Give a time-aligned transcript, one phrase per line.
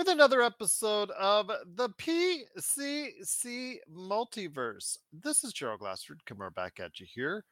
[0.00, 4.96] with another episode of the PCC Multiverse.
[5.12, 7.44] This is Gerald Glassford coming back at you here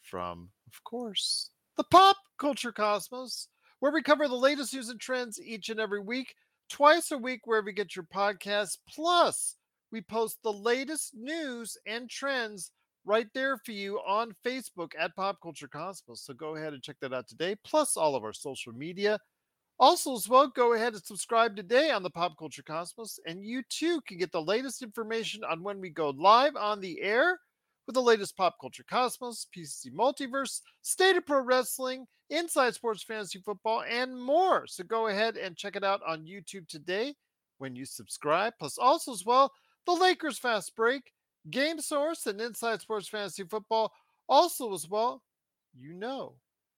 [0.00, 3.48] from, of course, the Pop Culture Cosmos,
[3.80, 6.34] where we cover the latest news and trends each and every week,
[6.70, 8.78] twice a week, wherever you get your podcast.
[8.88, 9.56] Plus,
[9.92, 12.70] we post the latest news and trends
[13.04, 16.22] right there for you on Facebook at Pop Culture Cosmos.
[16.22, 19.18] So go ahead and check that out today, plus all of our social media.
[19.78, 23.62] Also, as well, go ahead and subscribe today on the Pop Culture Cosmos, and you
[23.68, 27.38] too can get the latest information on when we go live on the air
[27.86, 33.38] with the latest Pop Culture Cosmos, PCC Multiverse, State of Pro Wrestling, Inside Sports Fantasy
[33.44, 34.66] Football, and more.
[34.66, 37.14] So go ahead and check it out on YouTube today
[37.58, 38.54] when you subscribe.
[38.58, 39.52] Plus, also as well,
[39.84, 41.12] the Lakers Fast Break,
[41.50, 43.92] Game Source, and Inside Sports Fantasy Football.
[44.26, 45.22] Also, as well,
[45.78, 46.36] you know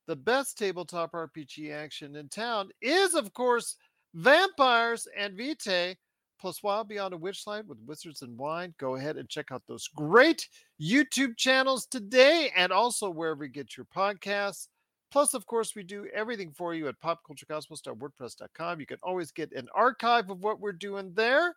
[0.09, 3.77] the best tabletop RPG action in town is, of course,
[4.15, 5.95] Vampires and Vitae,
[6.41, 8.75] plus Wild Beyond a Witchlight with Wizards and Wine.
[8.79, 10.49] Go ahead and check out those great
[10.81, 14.69] YouTube channels today and also wherever you get your podcasts.
[15.11, 18.81] Plus, of course, we do everything for you at popculturecosmos.wordpress.com.
[18.81, 21.55] You can always get an archive of what we're doing there.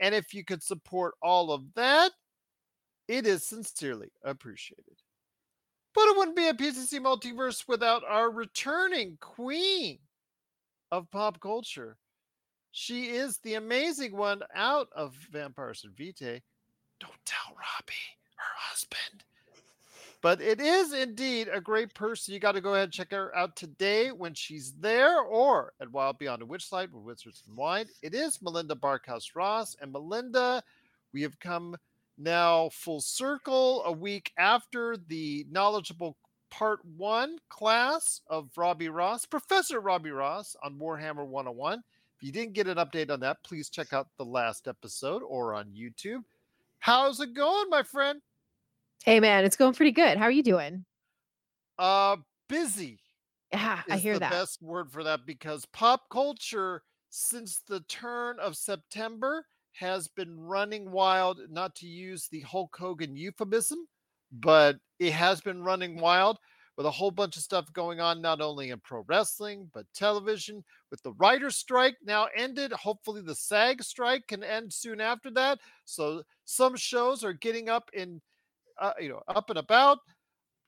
[0.00, 2.12] And if you could support all of that,
[3.08, 4.96] it is sincerely appreciated.
[5.96, 9.98] But it wouldn't be a PCC multiverse without our returning queen
[10.92, 11.96] of pop culture.
[12.70, 16.42] She is the amazing one out of Vampires and Vitae.
[17.00, 17.94] Don't tell Robbie,
[18.36, 19.24] her husband.
[20.20, 22.34] But it is indeed a great person.
[22.34, 25.90] You got to go ahead and check her out today when she's there or at
[25.90, 27.86] Wild Beyond a Witchlight with Wizards and Wine.
[28.02, 29.74] It is Melinda Barkhouse Ross.
[29.80, 30.62] And Melinda,
[31.14, 31.74] we have come
[32.18, 36.16] now full circle a week after the knowledgeable
[36.50, 41.82] part one class of Robbie Ross, Professor Robbie Ross on Warhammer 101.
[42.16, 45.54] If you didn't get an update on that, please check out the last episode or
[45.54, 46.22] on YouTube.
[46.78, 48.22] How's it going, my friend?
[49.04, 50.16] Hey man, it's going pretty good.
[50.18, 50.84] How are you doing?
[51.78, 52.16] Uh
[52.48, 53.00] busy.
[53.52, 54.30] Yeah, I hear the that.
[54.30, 59.46] best word for that because pop culture since the turn of September
[59.78, 63.86] has been running wild, not to use the Hulk Hogan euphemism,
[64.32, 66.38] but it has been running wild
[66.76, 70.62] with a whole bunch of stuff going on, not only in pro wrestling, but television.
[70.90, 75.58] With the writer's strike now ended, hopefully the SAG strike can end soon after that.
[75.84, 78.20] So some shows are getting up in,
[78.80, 79.98] uh, you know, up and about.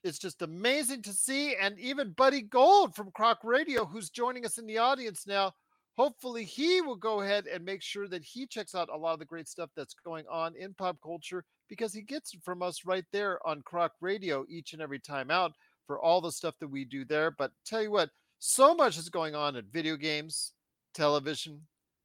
[0.04, 1.56] It's just amazing to see.
[1.56, 5.52] And even Buddy Gold from Croc Radio, who's joining us in the audience now,
[5.98, 9.18] hopefully he will go ahead and make sure that he checks out a lot of
[9.18, 12.84] the great stuff that's going on in pop culture because he gets it from us
[12.86, 15.52] right there on Croc Radio each and every time out
[15.88, 17.32] for all the stuff that we do there.
[17.32, 20.52] But tell you what, so much is going on in video games,
[20.94, 21.62] television,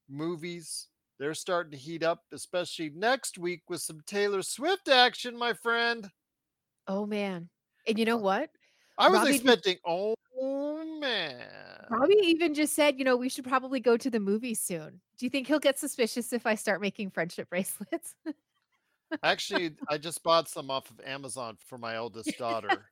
[0.10, 0.88] movies.
[1.20, 6.10] They're starting to heat up, especially next week with some Taylor Swift action, my friend.
[6.88, 7.48] Oh man.
[7.88, 8.50] And you know uh, what?
[8.98, 10.16] I was Robbie just- expecting, oh
[11.00, 11.42] man.
[11.90, 15.02] Robbie even just said, you know, we should probably go to the movie soon.
[15.18, 18.16] Do you think he'll get suspicious if I start making friendship bracelets?
[19.22, 22.86] Actually, I just bought some off of Amazon for my eldest daughter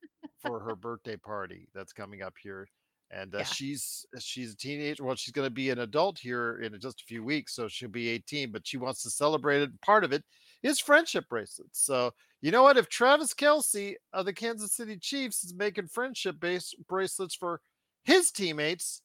[0.43, 2.67] for her birthday party that's coming up here.
[3.11, 3.43] And uh, Yeah.
[3.45, 5.03] she's she's a teenager.
[5.03, 7.89] Well, she's going to be an adult here in just a few weeks, so she'll
[7.89, 8.51] be 18.
[8.51, 9.81] But she wants to celebrate it.
[9.81, 10.23] Part of it
[10.63, 11.83] is friendship bracelets.
[11.83, 12.11] So
[12.41, 12.77] you know what?
[12.77, 17.61] If Travis Kelce of the Kansas City Chiefs is making friendship base bracelets for
[18.03, 19.01] his teammates,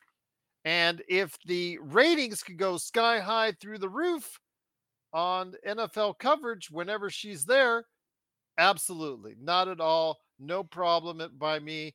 [0.64, 4.40] and if the ratings could go sky high through the roof
[5.12, 7.84] on NFL coverage whenever she's there,
[8.58, 11.94] absolutely, not at all, no problem by me.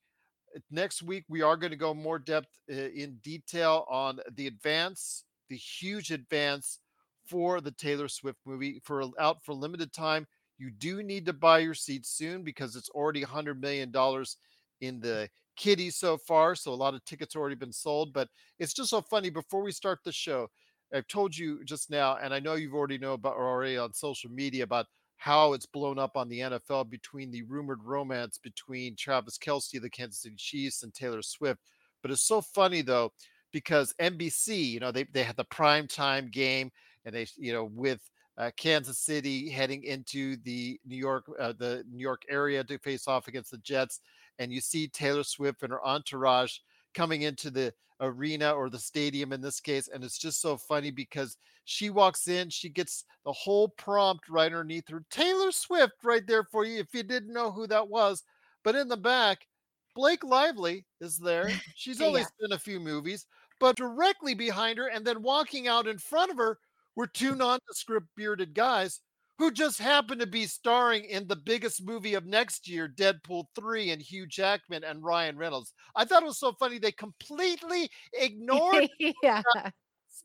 [0.69, 5.23] Next week we are going to go more depth uh, in detail on the advance,
[5.49, 6.79] the huge advance
[7.27, 10.27] for the Taylor Swift movie for out for limited time.
[10.57, 14.37] You do need to buy your seats soon because it's already 100 million dollars
[14.81, 16.55] in the kitty so far.
[16.55, 18.13] So a lot of tickets already been sold.
[18.13, 18.29] But
[18.59, 19.29] it's just so funny.
[19.29, 20.47] Before we start the show,
[20.93, 24.29] I've told you just now, and I know you've already know about already on social
[24.29, 24.87] media about
[25.17, 29.89] how it's blown up on the NFL between the rumored romance between Travis Kelce the
[29.89, 31.61] Kansas City Chiefs and Taylor Swift.
[32.01, 33.13] But it's so funny though,
[33.53, 36.71] because NBC, you know, they, they had the prime time game
[37.05, 38.01] and they, you know, with
[38.37, 43.07] uh, Kansas City heading into the New York uh, the New York area to face
[43.07, 43.99] off against the Jets,
[44.39, 46.57] and you see Taylor Swift and her entourage
[46.93, 50.89] coming into the arena or the stadium in this case, and it's just so funny
[50.91, 56.25] because she walks in, she gets the whole prompt right underneath her, Taylor Swift right
[56.25, 58.23] there for you if you didn't know who that was,
[58.63, 59.47] but in the back.
[59.93, 61.49] Blake Lively is there.
[61.75, 62.27] She's only Yeah.
[62.39, 63.27] in a few movies,
[63.59, 66.59] but directly behind her and then walking out in front of her
[66.95, 68.99] were two nondescript bearded guys
[69.41, 73.89] who just happened to be starring in the biggest movie of next year, Deadpool 3,
[73.89, 75.73] and Hugh Jackman and Ryan Reynolds.
[75.95, 76.77] I thought it was so funny.
[76.77, 78.87] They completely ignored
[79.23, 79.41] yeah.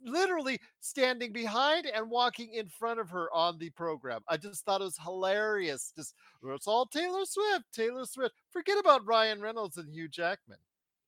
[0.04, 4.20] literally standing behind and walking in front of her on the program.
[4.28, 5.94] I just thought it was hilarious.
[5.96, 6.14] Just
[6.44, 8.34] it's all Taylor Swift, Taylor Swift.
[8.50, 10.58] Forget about Ryan Reynolds and Hugh Jackman.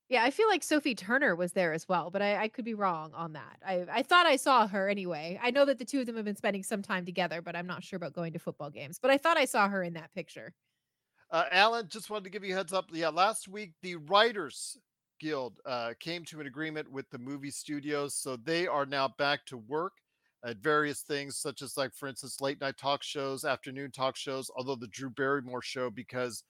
[0.09, 2.73] Yeah, I feel like Sophie Turner was there as well, but I, I could be
[2.73, 3.59] wrong on that.
[3.67, 5.39] I, I thought I saw her anyway.
[5.43, 7.67] I know that the two of them have been spending some time together, but I'm
[7.67, 8.99] not sure about going to football games.
[8.99, 10.55] But I thought I saw her in that picture.
[11.31, 12.87] Uh, Alan, just wanted to give you heads up.
[12.91, 14.79] Yeah, last week the Writers
[15.21, 19.45] Guild uh, came to an agreement with the movie studios, so they are now back
[19.47, 19.93] to work
[20.43, 24.51] at various things, such as, like, for instance, late night talk shows, afternoon talk shows.
[24.57, 26.45] Although the Drew Barrymore show, because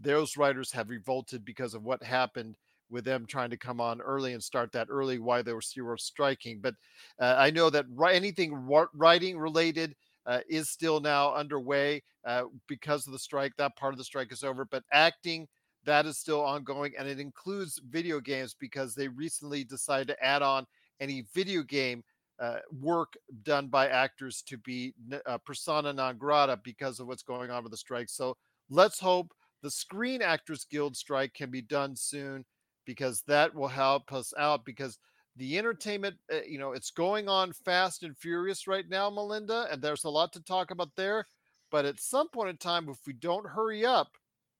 [0.00, 2.56] those writers have revolted because of what happened
[2.92, 5.96] with them trying to come on early and start that early, why they were zero
[5.96, 6.60] striking.
[6.60, 6.74] But
[7.18, 9.96] uh, I know that anything writing related
[10.26, 13.52] uh, is still now underway uh, because of the strike.
[13.56, 15.48] That part of the strike is over, but acting
[15.84, 20.42] that is still ongoing, and it includes video games because they recently decided to add
[20.42, 20.66] on
[21.00, 22.04] any video game
[22.40, 24.94] uh, work done by actors to be
[25.26, 28.08] uh, persona non grata because of what's going on with the strike.
[28.08, 28.36] So
[28.70, 32.44] let's hope the Screen Actors Guild strike can be done soon
[32.84, 34.98] because that will help us out because
[35.36, 39.80] the entertainment uh, you know it's going on fast and furious right now melinda and
[39.80, 41.26] there's a lot to talk about there
[41.70, 44.08] but at some point in time if we don't hurry up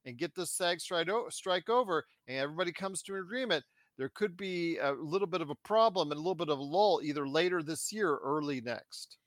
[0.07, 3.65] and get this sag strike over and everybody comes to an agreement
[3.99, 6.63] there could be a little bit of a problem and a little bit of a
[6.63, 9.19] lull either later this year or early next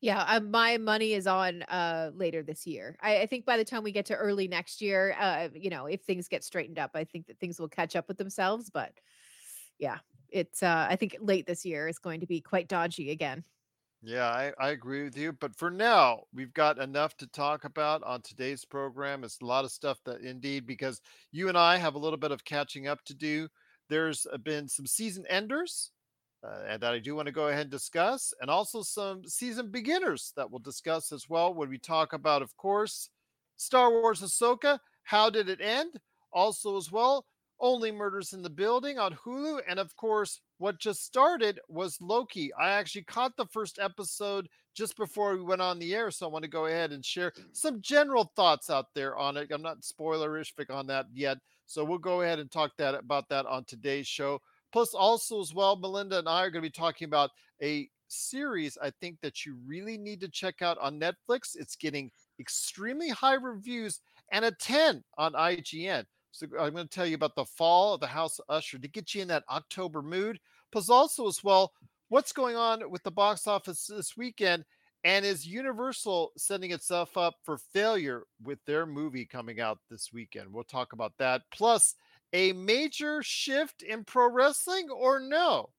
[0.00, 2.96] Yeah, uh, my money is on uh later this year.
[3.00, 5.86] I, I think by the time we get to early next year, uh, you know,
[5.86, 8.70] if things get straightened up, I think that things will catch up with themselves.
[8.70, 8.98] But
[9.78, 10.00] yeah,
[10.30, 13.44] it's uh I think late this year is going to be quite dodgy again.
[14.02, 15.32] Yeah, I, I agree with you.
[15.32, 19.24] But for now, we've got enough to talk about on today's program.
[19.24, 21.00] It's a lot of stuff that indeed, because
[21.32, 23.48] you and I have a little bit of catching up to do.
[23.90, 25.92] There's been some season enders
[26.42, 29.70] uh, and that I do want to go ahead and discuss, and also some season
[29.70, 33.10] beginners that we'll discuss as well when we talk about, of course,
[33.56, 34.78] Star Wars Ahsoka.
[35.04, 36.00] How did it end?
[36.32, 37.26] Also, as well,
[37.60, 39.60] only Murders in the Building on Hulu.
[39.68, 42.52] And of course, what just started was Loki.
[42.54, 46.10] I actually caught the first episode just before we went on the air.
[46.10, 49.50] So I want to go ahead and share some general thoughts out there on it.
[49.50, 51.38] I'm not spoilerish on that yet.
[51.66, 54.40] So we'll go ahead and talk that about that on today's show.
[54.72, 57.30] Plus, also as well, Melinda and I are going to be talking about
[57.62, 61.56] a series I think that you really need to check out on Netflix.
[61.56, 64.00] It's getting extremely high reviews
[64.32, 66.04] and a 10 on IGN.
[66.32, 68.88] So I'm going to tell you about the fall of the House of Usher to
[68.88, 70.38] get you in that October mood.
[70.70, 71.72] Plus, also as well,
[72.08, 74.64] what's going on with the box office this weekend,
[75.02, 80.52] and is Universal setting itself up for failure with their movie coming out this weekend?
[80.52, 81.42] We'll talk about that.
[81.50, 81.94] Plus,
[82.32, 85.70] a major shift in pro wrestling or no?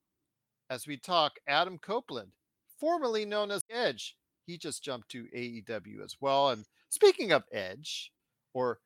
[0.69, 2.31] As we talk, Adam Copeland,
[2.79, 4.15] formerly known as Edge,
[4.45, 6.49] he just jumped to AEW as well.
[6.49, 8.11] And speaking of Edge,
[8.53, 8.79] or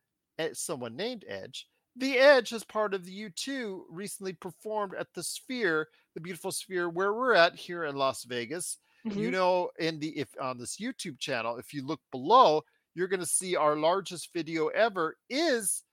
[0.54, 5.88] someone named Edge, the Edge, as part of the U2, recently performed at the Sphere,
[6.14, 8.78] the beautiful Sphere where we're at here in Las Vegas.
[9.06, 9.32] You mm-hmm.
[9.32, 12.64] know, in the if on this YouTube channel, if you look below,
[12.96, 15.84] you're going to see our largest video ever is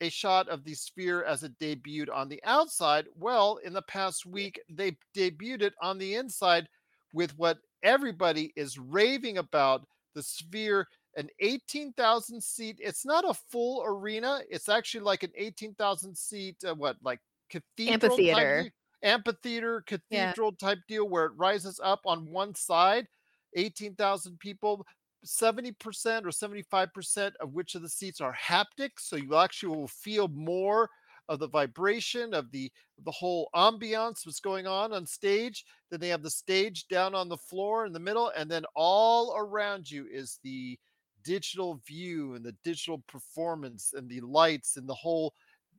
[0.00, 3.06] a shot of the sphere as it debuted on the outside.
[3.14, 6.68] Well, in the past week, they debuted it on the inside
[7.12, 10.86] with what everybody is raving about the sphere
[11.16, 12.76] an 18,000 seat.
[12.80, 14.40] It's not a full arena.
[14.48, 18.72] It's actually like an 18,000 seat, uh, what, like cathedral type Amphitheater.
[19.02, 20.34] amphitheater, Yeah.
[20.34, 23.08] cathedral type deal where it rises up on one side.
[23.54, 24.86] 18,000 people,
[25.26, 25.74] 70%
[26.24, 28.90] or 75% of which of the seats are haptic.
[28.98, 30.88] So you actually will feel more
[31.28, 32.70] of the vibration of the
[33.04, 37.28] the whole ambiance what's going on on stage then they have the stage down on
[37.28, 40.78] the floor in the middle and then all around you is the
[41.24, 45.34] digital view and the digital performance and the lights and the whole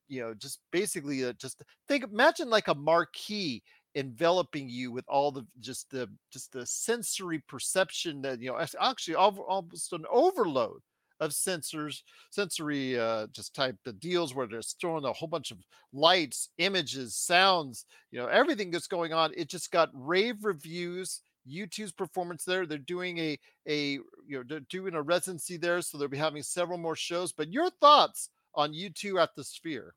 [0.08, 3.62] you know just basically uh, just think imagine like a marquee
[4.00, 9.16] enveloping you with all the just the just the sensory perception that you know actually
[9.16, 10.80] al- almost an overload
[11.20, 12.02] of sensors
[12.32, 15.58] sensory uh just type of deals where they're throwing a whole bunch of
[15.92, 19.32] lights images sounds you know everything that's going on.
[19.36, 21.22] It just got rave reviews.
[21.48, 23.94] U2's performance there they're doing a a
[24.28, 27.52] you know they're doing a residency there so they'll be having several more shows but
[27.52, 29.96] your thoughts on U2 at the sphere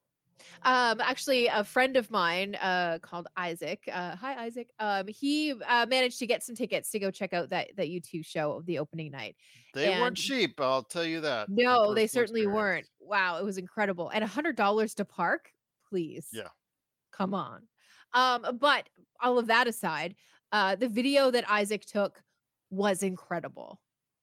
[0.62, 3.82] Um, actually, a friend of mine, uh, called Isaac.
[3.92, 4.68] Uh, hi, Isaac.
[4.78, 8.24] Um, he uh, managed to get some tickets to go check out that that U2
[8.24, 9.36] show of the opening night.
[9.74, 12.88] they weren't cheap i'll tell you that no, they certainly experience.
[13.00, 13.10] weren't.
[13.10, 14.10] Wow, it was incredible.
[14.10, 15.50] And a hundred dollars to park,
[15.88, 16.28] please.
[16.32, 16.48] Yeah.
[17.12, 17.62] Come on.
[18.14, 18.88] Um, but
[19.20, 20.14] all of that aside,
[20.50, 22.20] uh, the video that Isaac took
[22.70, 23.80] was incredible.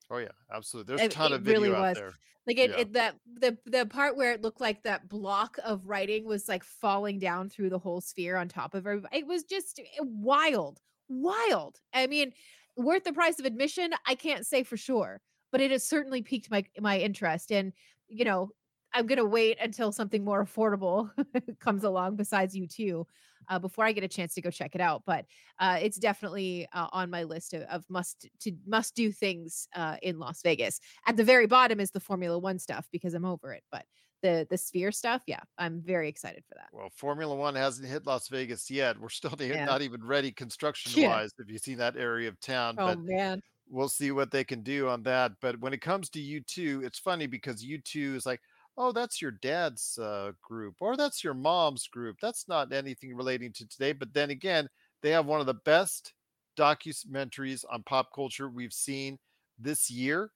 [0.10, 1.98] Oh yeah absolutely there's a ton it of video really out was.
[1.98, 2.14] there
[2.48, 2.78] Like it, Yeah.
[2.78, 6.64] it that the the part where it looked like that block of writing was like
[6.64, 9.20] falling down through the whole sphere on top of everybody.
[9.20, 11.80] It was just wild, wild.
[11.94, 12.34] I mean,
[12.76, 16.50] worth the price of admission, I can't say for sure, but it has certainly piqued
[16.50, 17.52] my my interest.
[17.52, 17.74] And
[18.08, 18.50] you know,
[18.94, 21.12] I'm gonna wait until something more affordable
[21.60, 23.06] comes along besides you too,
[23.50, 25.04] uh, before I get a chance to go check it out.
[25.06, 25.26] But
[25.60, 29.98] uh, it's definitely uh, on my list of, of must to must do things uh,
[30.02, 30.80] in Las Vegas.
[31.08, 33.86] At the very bottom is the Formula One stuff because I'm over it, but
[34.22, 36.70] the the Sphere stuff, yeah, I'm very excited for that.
[36.72, 39.00] Well, Formula One hasn't hit Las Vegas yet.
[39.00, 39.68] We're still Yeah.
[39.68, 41.00] not even ready construction Yeah.
[41.00, 41.32] wise.
[41.38, 44.64] If you see that area of town, Oh but man, we'll see what they can
[44.64, 45.34] do on that.
[45.42, 48.42] But when it comes to U2, it's funny because U2 is like,
[48.80, 52.16] oh, that's your dad's uh, group or that's your mom's group.
[52.22, 53.92] That's not anything relating to today.
[53.92, 54.68] But then again,
[55.04, 56.14] they have one of the best
[56.58, 59.20] documentaries on pop culture we've seen
[59.60, 60.32] this year.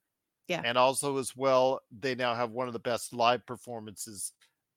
[0.46, 0.60] Yeah.
[0.62, 4.32] And also, as well, they now have one of the best live performances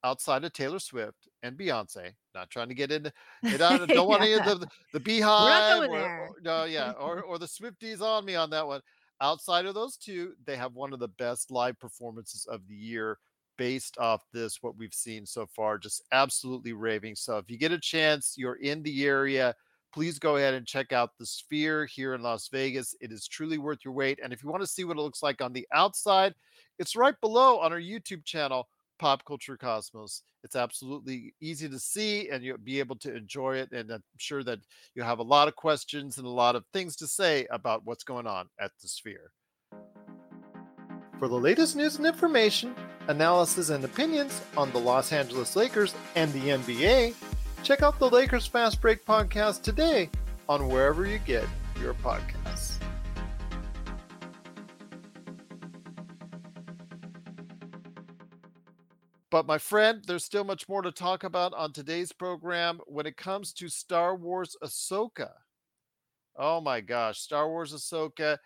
[0.06, 2.14] outside of Taylor Swift and Beyonce.
[2.34, 3.12] Not trying to get into
[3.44, 3.62] it.
[3.62, 5.78] I don't want any of the, the BeyHive.
[5.78, 6.20] going or- there.
[6.22, 8.80] or- no, yeah, or or the Swifties on me on that one.
[9.20, 13.18] Outside of those two, they have one of the best live performances of the year
[13.58, 15.78] based off this, what we've seen so far.
[15.78, 17.16] Just absolutely raving.
[17.16, 19.56] So if you get a chance, you're in the area,
[19.94, 22.96] please go ahead and check out the Sphere here in Las Vegas.
[23.02, 24.20] It is truly worth your wait.
[24.24, 26.34] And if you want to see what it looks like on the outside,
[26.80, 28.68] it's right below on our YouTube channel,
[29.00, 30.24] Pop Culture Cosmos.
[30.44, 33.72] It's absolutely easy to see and you'll be able to enjoy it.
[33.72, 34.60] And I'm sure that
[34.96, 38.04] you have a lot of questions and a lot of things to say about what's
[38.04, 39.32] going on at the Sphere.
[41.20, 42.76] For the latest news and information,
[43.08, 47.16] analysis and opinions on the Los Angeles Lakers and the NBA,
[47.64, 50.12] check out the Lakers Fast Break podcast today
[50.48, 51.46] on wherever you get
[51.82, 52.78] your podcasts.
[59.32, 63.18] But my friend, there's still much more to talk about on today's program when it
[63.18, 65.32] comes to Star Wars Ahsoka.
[66.36, 68.38] Oh my gosh, Star Wars Ahsoka.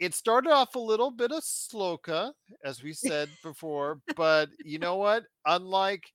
[0.00, 2.32] It started off a little bit of sloka,
[2.64, 5.24] as we said before, but you know what?
[5.46, 6.12] Unlike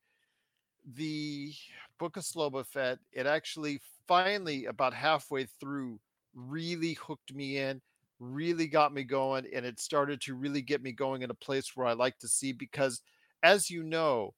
[0.95, 1.53] the
[1.97, 5.99] Book of Sloba Fett, it actually finally, about halfway through,
[6.33, 7.81] really hooked me in,
[8.19, 11.75] really got me going, and it started to really get me going in a place
[11.75, 13.01] where I like to see because
[13.43, 14.33] as you know,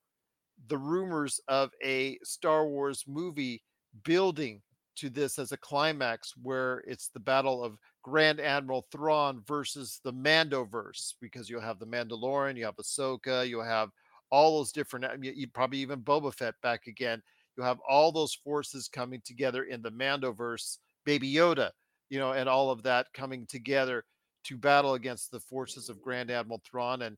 [0.67, 3.63] the rumors of a Star Wars movie
[4.03, 4.61] building
[4.97, 10.13] to this as a climax where it's the battle of Grand Admiral Thrawn versus the
[10.13, 13.89] Mandoverse, because you'll have the Mandalorian, you have Ahsoka, you'll have
[14.31, 17.21] all those different, you probably even Boba Fett back again.
[17.55, 21.71] You'll have all those forces coming together in the Mandoverse, Baby Yoda,
[22.09, 24.03] you know, and all of that coming together
[24.45, 27.01] to battle against the forces of Grand Admiral Thrawn.
[27.03, 27.17] And,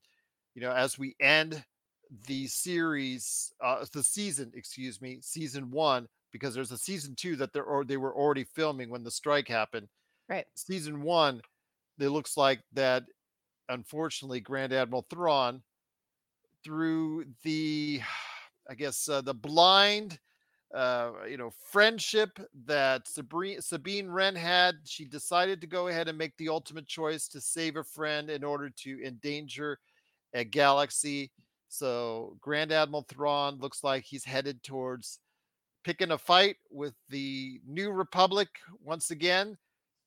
[0.54, 1.64] you know, as we end
[2.26, 7.52] the series, uh, the season, excuse me, season one, because there's a season two that
[7.52, 9.86] they're or they were already filming when the strike happened.
[10.28, 10.44] right?
[10.56, 11.40] Season one,
[12.00, 13.04] it looks like that.
[13.68, 15.62] Unfortunately, Grand Admiral Thrawn,
[16.64, 18.00] through the,
[18.68, 20.18] I guess uh, the blind,
[20.74, 22.36] uh, you know, friendship
[22.66, 27.28] that Sabine, Sabine Wren had, she decided to go ahead and make the ultimate choice
[27.28, 29.78] to save a friend in order to endanger
[30.34, 31.30] a galaxy.
[31.68, 35.20] So Grand Admiral Thrawn looks like he's headed towards
[35.84, 38.48] picking a fight with the New Republic
[38.82, 39.56] once again.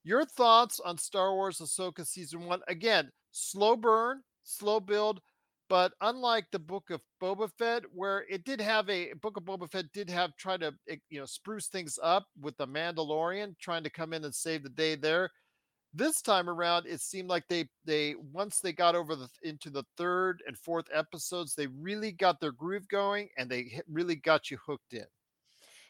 [0.04, 2.62] Your thoughts on Star Wars Ahsoka season one?
[2.68, 5.22] Again, slow burn, slow build,
[5.70, 9.70] but unlike the Book of Boba Fett, where it did have a Book of Boba
[9.70, 13.84] Fett did have try to eh, you know spruce things up with the Mandalorian trying
[13.84, 15.30] to come in and save the day there.
[15.94, 19.84] This time around, it seemed like they they once they got over the into the
[19.98, 24.58] third and fourth episodes, they really got their groove going and they really got you
[24.66, 25.06] hooked in.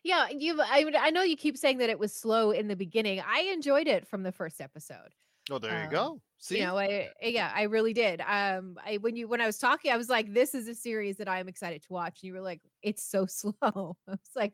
[0.08, 0.62] Yeah, you.
[0.62, 3.22] I I know you keep saying that it was slow in the beginning.
[3.26, 5.14] I enjoyed it from the first episode.
[5.50, 6.22] Oh, there you Um, go.
[6.40, 8.22] See, You know, I yeah, I really did.
[8.22, 11.18] Um, I when you when I was talking, I was like, "This is a series
[11.18, 14.32] that I am excited to watch." And you were like, "It's so slow." I was
[14.36, 14.54] like,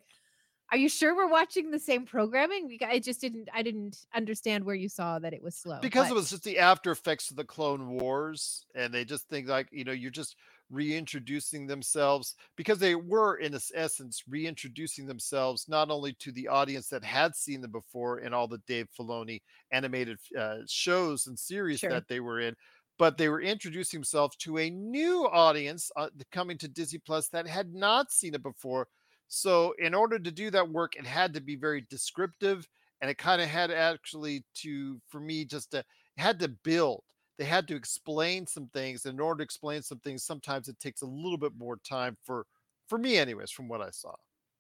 [0.72, 3.50] "Are you sure we're watching the same programming?" I just didn't.
[3.54, 5.80] I didn't understand where you saw that it was slow.
[5.82, 9.48] because it was just the after effects of the Clone Wars, and they just think
[9.48, 10.36] like you know you're just
[10.70, 17.04] reintroducing themselves because they were in essence reintroducing themselves not only to the audience that
[17.04, 19.42] had seen them before in all the Dave Filoni
[19.72, 21.90] animated uh, shows and series Sure.
[21.90, 22.56] that they were in,
[22.98, 27.48] but they were introducing themselves to a new audience uh, coming to Disney Plus that
[27.48, 28.88] had not seen it before.
[29.28, 32.68] So in order to do that work, it had to be very descriptive
[33.02, 35.84] and it kind of had actually to for me just to
[36.18, 37.04] had to build
[37.38, 41.02] they had to explain some things in order to explain some things sometimes it takes
[41.02, 42.46] a little bit more time for
[42.88, 44.16] for me anyways from what i saw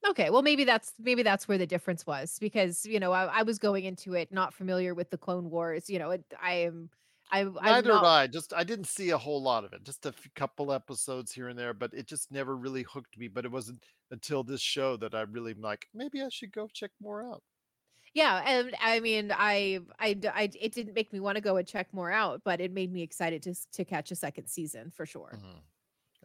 [0.05, 3.43] Okay, well maybe that's maybe that's where the difference was because you know I, I
[3.43, 5.89] was going into it not familiar with the Clone Wars.
[5.89, 6.89] You know, it, I am
[7.31, 10.09] I neither not, i just i didn't see a whole lot of it just a
[10.09, 13.51] f- couple episodes here and there but it just never really hooked me but it
[13.51, 17.43] wasn't until this show that i really like maybe i should go check more out
[18.13, 21.67] Yeah, and I mean, I, I i it didn't make me want to go and
[21.67, 25.05] check more out, but it made me excited to to catch a second season for
[25.05, 25.43] sure.
[25.43, 25.63] Mhm.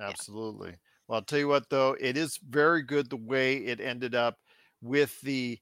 [0.00, 0.78] Absolutely.
[1.09, 4.40] Well, I'll tell you what, though, it is very good the way it ended up
[4.83, 5.61] with the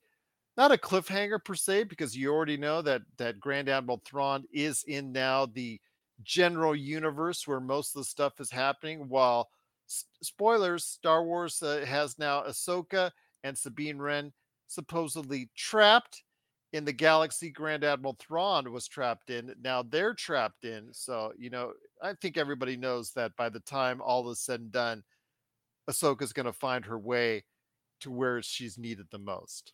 [0.56, 4.84] not a cliffhanger per se, because you already know that that Grand Admiral Thrawn is
[4.84, 5.80] in now the
[6.22, 9.08] general universe where most of the stuff is happening.
[9.08, 9.50] While
[9.88, 13.12] s- spoilers, Star Wars uh, has now Ahsoka
[13.44, 14.32] and Sabine Wren
[14.66, 16.22] supposedly trapped
[16.72, 19.54] in the galaxy Grand Admiral Thrawn was trapped in.
[19.62, 20.92] Now they're trapped in.
[20.92, 24.72] So, you know, I think everybody knows that by the time all is said and
[24.72, 25.04] done,
[25.88, 27.44] Ahsoka's going to find her way
[28.00, 29.72] to where she's needed the most.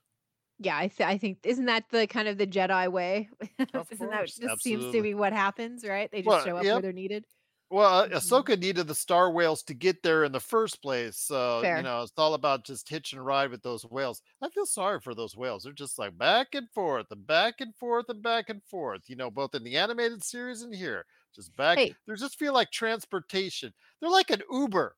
[0.58, 3.28] Yeah, I, th- I think isn't that the kind of the Jedi way?
[3.90, 6.10] Isn't that course, just seems to be what happens, right?
[6.10, 6.74] They just Well, show up yep.
[6.74, 7.24] where they're needed.
[7.72, 8.10] Well, Mhm.
[8.10, 11.16] Ahsoka needed the star whales to get there in the first place.
[11.16, 11.78] So, Fair.
[11.78, 14.20] you know, it's all about just hitch and ride with those whales.
[14.42, 15.62] I feel sorry for those whales.
[15.64, 19.16] They're just like back and forth and back and forth and back and forth, you
[19.16, 21.06] know, both in the animated series and here.
[21.34, 21.78] Just back.
[21.78, 21.96] Hey.
[22.06, 23.72] They just feel like transportation.
[24.00, 24.96] They're like an Uber.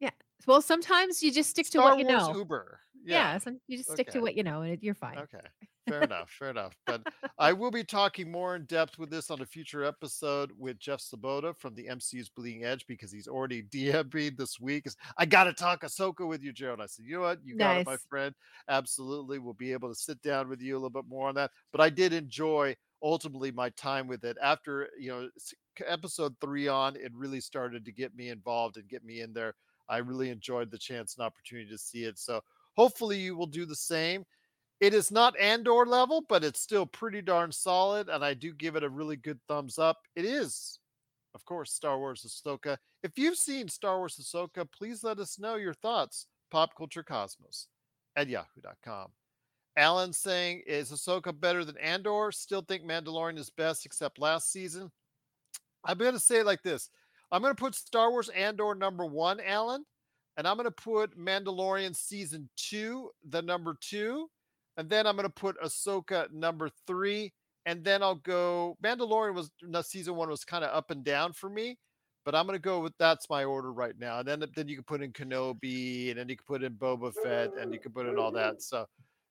[0.00, 0.10] Yeah.
[0.46, 2.32] Well, sometimes you just stick to Star what you Wars know.
[2.34, 2.80] Uber.
[3.04, 5.16] Yeah, some, you just stick to what you know, and you're fine.
[5.16, 5.40] Okay.
[5.88, 6.30] Fair enough.
[6.30, 6.74] Fair enough.
[6.86, 7.02] But
[7.38, 11.00] I will be talking more in depth with this on a future episode with Jeff
[11.00, 14.86] Saboda from the MCU's Bleeding Edge because he's already DM'd this week.
[15.18, 16.72] I got to talk Ahsoka with you, Joe.
[16.74, 17.38] And I said, you know what?
[17.44, 18.34] You got it, my friend.
[18.68, 19.38] Absolutely.
[19.38, 21.50] We'll be able to sit down with you a little bit more on that.
[21.72, 25.28] But I did enjoy ultimately my time with it after, you know,
[25.86, 29.54] episode three on, it really started to get me involved and get me in there.
[29.88, 32.18] I really enjoyed the chance and opportunity to see it.
[32.18, 32.40] So
[32.76, 34.24] hopefully you will do the same.
[34.82, 38.74] It is not Andor level, but it's still pretty darn solid, and I do give
[38.74, 39.98] it a really good thumbs up.
[40.16, 40.80] It is,
[41.36, 42.76] of course, Star Wars Ahsoka.
[43.04, 46.26] If you've seen Star Wars Ahsoka, please let us know your thoughts.
[46.50, 47.68] Pop Culture Cosmos
[48.16, 49.12] at yahoo.com.
[49.76, 52.32] Alan saying, Is Ahsoka better than Andor?
[52.32, 54.90] Still think Mandalorian is best except last season.
[55.84, 56.90] I'm going to say it like this
[57.30, 59.84] I'm going to put Star Wars Andor number one, Alan,
[60.36, 64.28] and I'm going to put Mandalorian season two, the number two,
[64.76, 67.32] and then I'm going to put Ahsoka number three,
[67.66, 68.76] and then I'll go.
[68.82, 69.50] Mandalorian was
[69.86, 71.78] season one was kind of up and down for me,
[72.24, 74.20] but I'm going to go with that's my order right now.
[74.20, 77.12] And then then you can put in Kenobi, and then you can put in Boba
[77.22, 78.62] Fett, and you can put in all that.
[78.62, 78.86] So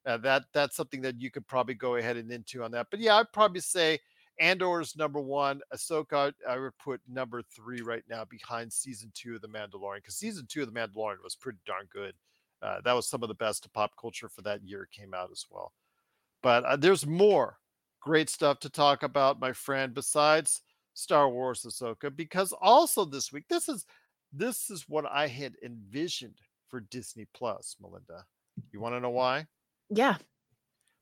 [0.06, 2.88] uh, that that's something that you could probably go ahead and into on that.
[2.91, 3.99] But yeah, I'd probably say
[4.39, 5.62] Andor's number one.
[5.73, 10.15] Ahsoka, I would put number three right now behind season two of The Mandalorian because
[10.15, 12.13] season two of The Mandalorian was pretty darn good.
[12.62, 15.32] Uh, that was some of the best of pop culture for that year came out
[15.32, 15.74] as well.
[16.43, 17.60] But uh, there's more
[18.00, 20.62] great stuff to talk about, my friend, besides
[20.93, 23.86] Star Wars Ahsoka, because also this week, this is
[24.34, 28.26] this is what I had envisioned for Disney Plus, Melinda.
[28.71, 29.47] You want to know why?
[29.89, 30.17] Yeah.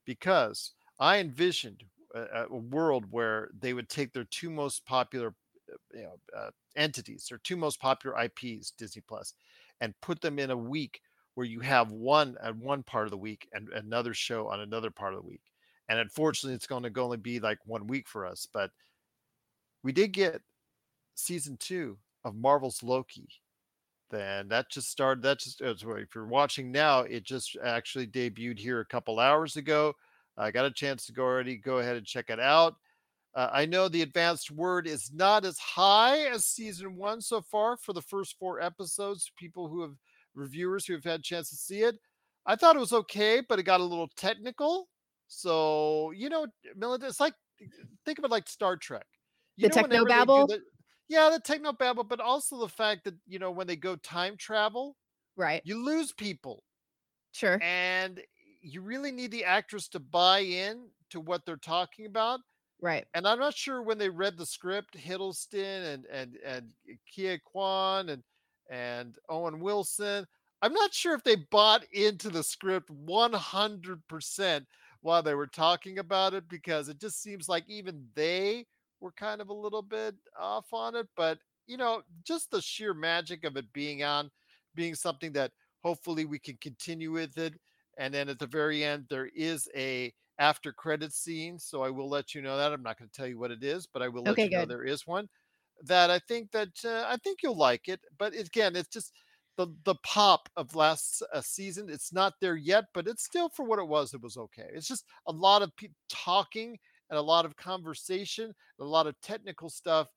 [0.04, 5.34] because I envisioned a, a world where they would take their two most popular
[5.72, 9.34] uh, you know, uh, entities, their two most popular IPs, Disney Plus,
[9.80, 11.00] and put them in a week
[11.40, 14.90] where you have one at one part of the week and another show on another
[14.90, 15.40] part of the week.
[15.88, 18.46] And unfortunately, it's going to only be like one week for us.
[18.52, 18.72] But
[19.82, 20.42] we did get
[21.14, 23.26] season two of Marvel's Loki.
[24.10, 25.22] Then that just started.
[25.22, 29.56] That just uh, if you're watching now, it just actually debuted here a couple hours
[29.56, 29.94] ago.
[30.36, 31.56] I got a chance to go already.
[31.56, 32.74] Go ahead and check it out.
[33.34, 37.78] Uh, I know the advanced word is not as high as season one so far
[37.78, 39.32] for the first four episodes.
[39.38, 39.94] People who have
[40.40, 41.96] reviewers who have had a chance to see it.
[42.46, 44.88] I thought it was okay, but it got a little technical.
[45.28, 47.66] So, you know, Melinda, it's like uh,
[48.04, 49.06] think of it like Star Trek.
[49.56, 50.46] You The know, whenever they do technobabble?
[50.46, 50.62] the
[51.08, 54.96] yeah, the technobabble, but also the fact that, you know, when they go time travel,
[55.36, 55.64] Right.
[55.64, 56.64] you lose people.
[57.32, 57.60] Sure.
[57.60, 58.22] And
[58.62, 62.40] you really need the actress to buy in to what they're talking about.
[62.80, 63.06] Right.
[63.14, 67.42] And I'm not sure when they read the script, Hiddleston and and and uh, Ke
[67.44, 68.22] Quan and
[68.70, 70.26] and Owen Wilson.
[70.62, 74.66] I'm not sure if they bought into the script 100%
[75.02, 78.66] while they were talking about it because it just seems like even they
[79.00, 81.08] were kind of a little bit off on it.
[81.16, 84.30] But you know, just the sheer magic of it being on,
[84.74, 85.52] being something that
[85.82, 87.54] hopefully we can continue with it.
[87.98, 91.58] And then at the very end, there is a after credit scene.
[91.58, 92.72] So I will let you know that.
[92.72, 94.52] I'm not going to tell you what it is, but I will let Okay, you
[94.52, 95.28] know there is one
[95.84, 98.00] that I think that uh, I think you'll like it.
[98.18, 99.12] But again, it's just
[99.56, 101.88] the the pop of last uh, season.
[101.90, 104.14] It's not there yet, but it's still for what it was.
[104.14, 104.68] It was okay.
[104.72, 106.78] It's just a lot of pe- talking
[107.10, 110.08] and a lot of conversation, a lot of technical stuff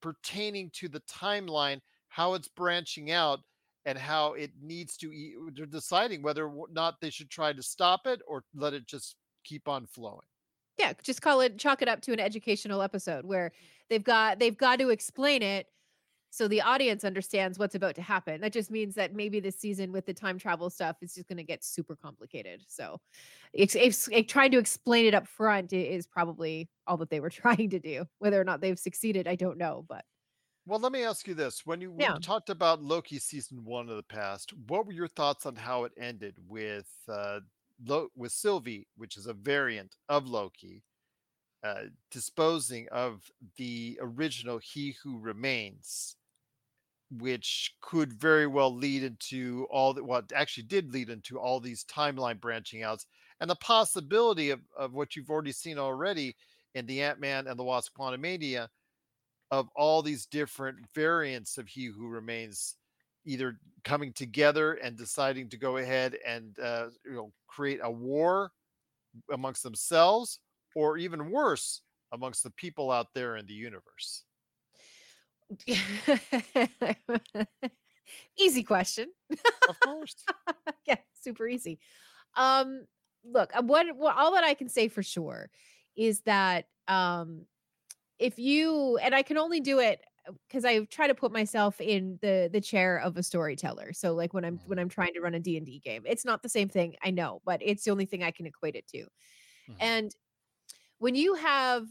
[0.00, 3.40] pertaining to the timeline, how it's branching out,
[3.84, 5.50] and how it needs to.
[5.54, 9.16] They're deciding whether or not they should try to stop it or let it just
[9.44, 10.26] keep on flowing.
[10.78, 13.52] Yeah, just call it chalk it up to an educational episode where
[13.90, 15.66] they've got they've got to explain it
[16.30, 18.40] so the audience understands what's about to happen.
[18.42, 21.38] That just means that maybe this season with the time travel stuff is just going
[21.38, 22.62] to get super complicated.
[22.68, 23.00] So,
[23.52, 27.30] it's, it's, it- trying to explain it up front is probably all that they were
[27.32, 28.06] trying to do.
[28.18, 29.86] Whether or not they've succeeded, I don't know.
[29.88, 30.04] But
[30.66, 32.12] Well, let me ask you this: when you, Yeah.
[32.12, 35.84] you talked about Loki season one of the past, what were your thoughts on how
[35.84, 37.40] it ended with uh,
[37.84, 40.82] Lo- with Sylvie, which is a variant of Loki,
[41.62, 43.22] uh, disposing of
[43.56, 46.16] the original He Who Remains,
[47.10, 50.04] which could very well lead into all that.
[50.04, 53.06] What actually did lead into all these timeline branching outs,
[53.40, 56.36] and the possibility of of what you've already seen already
[56.74, 58.68] in the Ant Man and the Wasp: Quantumania
[59.50, 62.77] of all these different variants of He Who Remains
[63.28, 68.50] either coming together and deciding to go ahead and uh, you know create a war
[69.30, 70.40] amongst themselves,
[70.74, 74.24] or even worse, amongst the people out there in the universe.
[78.38, 79.08] easy question.
[79.68, 80.16] Of course.
[80.86, 81.78] yeah, super easy.
[82.36, 82.86] Um,
[83.24, 85.50] look, uh, what, what all that I can say for sure
[85.96, 87.46] is that um,
[88.18, 90.00] if you and I can only do it
[90.46, 93.92] because I try to put myself in the the chair of a storyteller.
[93.92, 94.80] So like when I'm when Mhm.
[94.80, 97.60] I'm trying to run a D&D game, it's not the same thing, I know, but
[97.62, 99.06] it's the only thing I can equate it to.
[99.66, 99.78] Mhm.
[99.80, 100.12] And
[100.98, 101.88] when you have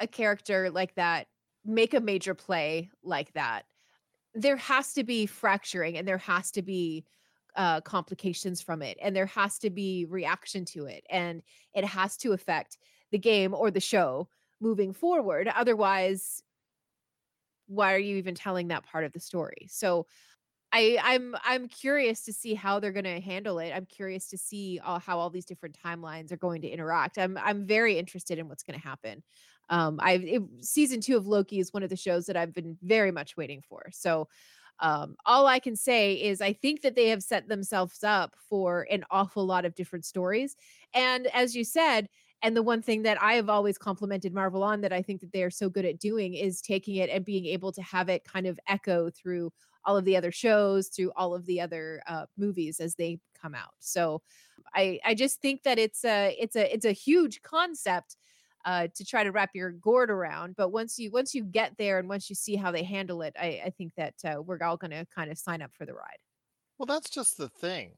[0.00, 1.28] a character like that
[1.64, 3.66] make a major play like that,
[4.34, 7.06] there has to be fracturing and there has to be
[7.56, 11.42] uh, complications from it and there has to be reaction to it and
[11.74, 12.78] it has to affect
[13.10, 14.28] the game or the show
[14.60, 16.42] moving forward otherwise
[17.70, 19.66] why are you even telling that part of the story?
[19.68, 20.06] So
[20.72, 23.72] i i'm i'm curious to see how they're going to handle it.
[23.74, 27.18] I'm curious to see all, how all these different timelines are going to interact.
[27.18, 29.22] I'm i'm very interested in what's going to happen.
[29.68, 33.10] Um it, season two of loki is one of the shows that i've been very
[33.10, 33.86] much waiting for.
[33.92, 34.28] So
[34.80, 38.86] um, all I can say is I think that they have set themselves up for
[38.90, 40.56] an awful lot of different stories.
[40.94, 42.08] And as you said,
[42.42, 45.32] and the one thing that I have always complimented Marvel on that I think that
[45.32, 48.24] they are so good at doing is taking it and being able to have it
[48.24, 49.52] kind of echo through
[49.84, 53.54] all of the other shows, through all of the other uh, movies as they come
[53.54, 53.74] out.
[53.78, 54.22] So
[54.74, 58.16] I I just think that it's a it's a it's a huge concept
[58.64, 60.56] uh, to try to wrap your gourd around.
[60.56, 63.34] But once you once you get there and once you see how they handle it,
[63.40, 65.94] I, I think that uh, we're all going to kind of sign up for the
[65.94, 66.18] ride.
[66.78, 67.92] Well, that's just the thing.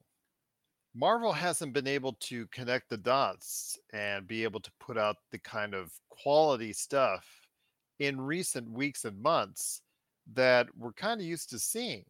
[0.95, 5.39] Marvel hasn't been able to connect the dots and be able to put out the
[5.39, 7.25] kind of quality stuff
[7.99, 9.81] in recent weeks and months
[10.33, 12.05] that we're kind of used to seeing.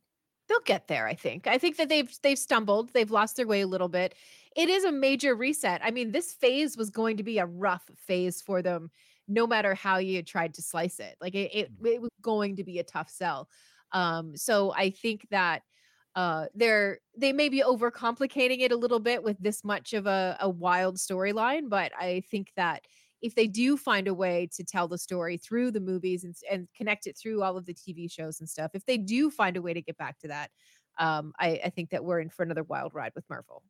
[0.50, 1.48] They'll get there, I think.
[1.48, 4.16] I think that they've they've stumbled, they've lost their way a little bit.
[4.56, 5.82] It is a major reset.
[5.84, 8.92] I mean, this phase was going to be a rough phase for them,
[9.28, 11.16] no matter how you tried to slice it.
[11.22, 13.48] Like it, it, it was going to be a tough sell.
[13.94, 15.64] Um, so I think that
[16.16, 20.38] uh they're they may be overcomplicating it a little bit with this much of a,
[20.40, 22.84] a wild storyline, but I think that
[23.24, 26.68] if they do find a way to tell the story through the movies and, and
[26.76, 29.62] connect it through all of the TV shows and stuff, if they do find a
[29.62, 30.52] way to get back to that,
[31.00, 33.64] um, I, I think that we're in for another wild ride with Marvel.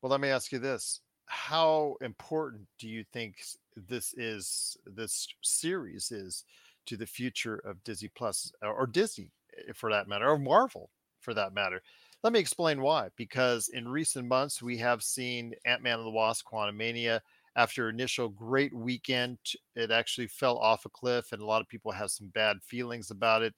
[0.00, 1.00] Well, let me ask you this.
[1.26, 3.42] How important do you think
[3.76, 6.44] this is, this series is
[6.86, 10.90] to the future of Disney Plus or Disney eh, for that matter, or Marvel
[11.22, 11.82] for that matter?
[12.22, 13.08] Let me explain why.
[13.16, 17.20] Because in recent months, we have seen Ant Man and the Wasp Quantumania.
[17.56, 19.38] After initial great weekend,
[19.76, 23.10] it actually fell off a cliff, and a lot of people have some bad feelings
[23.10, 23.54] about it.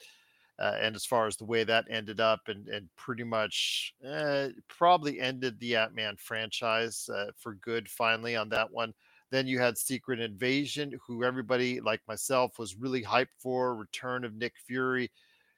[0.58, 4.48] Uh, and as far as the way that ended up, and, and pretty much uh,
[4.68, 8.94] probably ended the Ant Man franchise uh, for good finally on that one.
[9.30, 13.74] Then you had Secret Invasion, who everybody like myself was really hyped for.
[13.74, 15.10] Return of Nick Fury,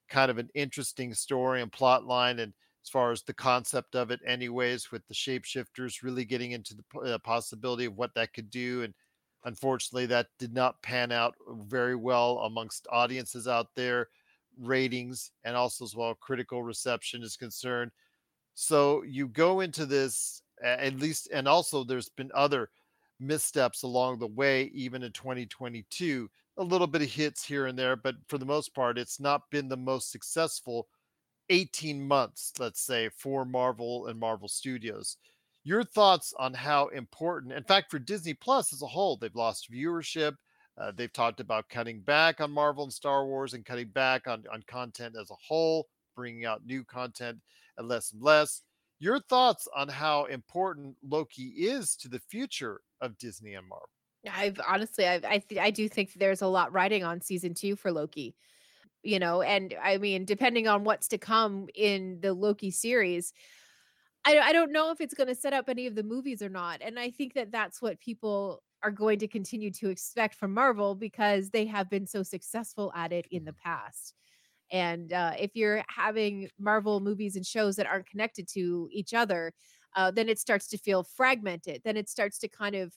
[0.09, 2.39] kind of an interesting story and plot line.
[2.39, 2.53] And
[2.85, 7.01] as far as the concept of it, anyways, with the shapeshifters really getting into the
[7.01, 8.83] uh, possibility of what that could do.
[8.83, 8.95] And
[9.45, 14.09] unfortunately, that did not pan out very well amongst audiences out there,
[14.61, 17.91] ratings, and also as well critical reception is concerned.
[18.55, 22.71] So you go into this at least, and also there's been other
[23.21, 26.31] missteps along the way, even in 2022.
[26.59, 29.51] A little bit of hits here and there, but for the most part, it's not
[29.51, 30.89] been the most successful
[31.51, 35.17] 18 months, let's say, for Marvel and Marvel Studios.
[35.65, 39.71] Your thoughts on how important, in fact, for Disney Plus as a whole, they've lost
[39.71, 40.37] viewership.
[40.79, 44.45] Uh, they've talked about cutting back on Marvel and Star Wars and cutting back on,
[44.53, 47.39] on content as a whole, bringing out new content
[47.79, 48.63] and less and less.
[48.99, 53.89] Your thoughts on how important Loki is to the future of Disney and Marvel?
[54.33, 57.77] I've honestly, I've, I, th- I do think there's a lot riding on season two
[57.77, 58.37] for Loki
[59.07, 63.33] you know and i mean depending on what's to come in the loki series
[64.25, 66.49] i, I don't know if it's going to set up any of the movies or
[66.49, 70.53] not and i think that that's what people are going to continue to expect from
[70.53, 74.15] marvel because they have been so successful at it in the past
[74.73, 79.53] and uh, if you're having marvel movies and shows that aren't connected to each other
[79.95, 82.93] uh, then it starts to feel fragmented then it starts to kind of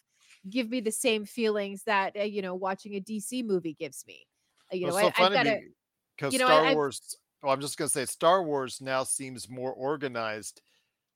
[0.49, 4.25] give me the same feelings that uh, you know watching a dc movie gives me
[4.71, 5.59] uh, you know so I, have got to
[6.19, 7.17] because you know, Star I, Wars.
[7.41, 10.61] Well, I'm just gonna say Star Wars now seems more organized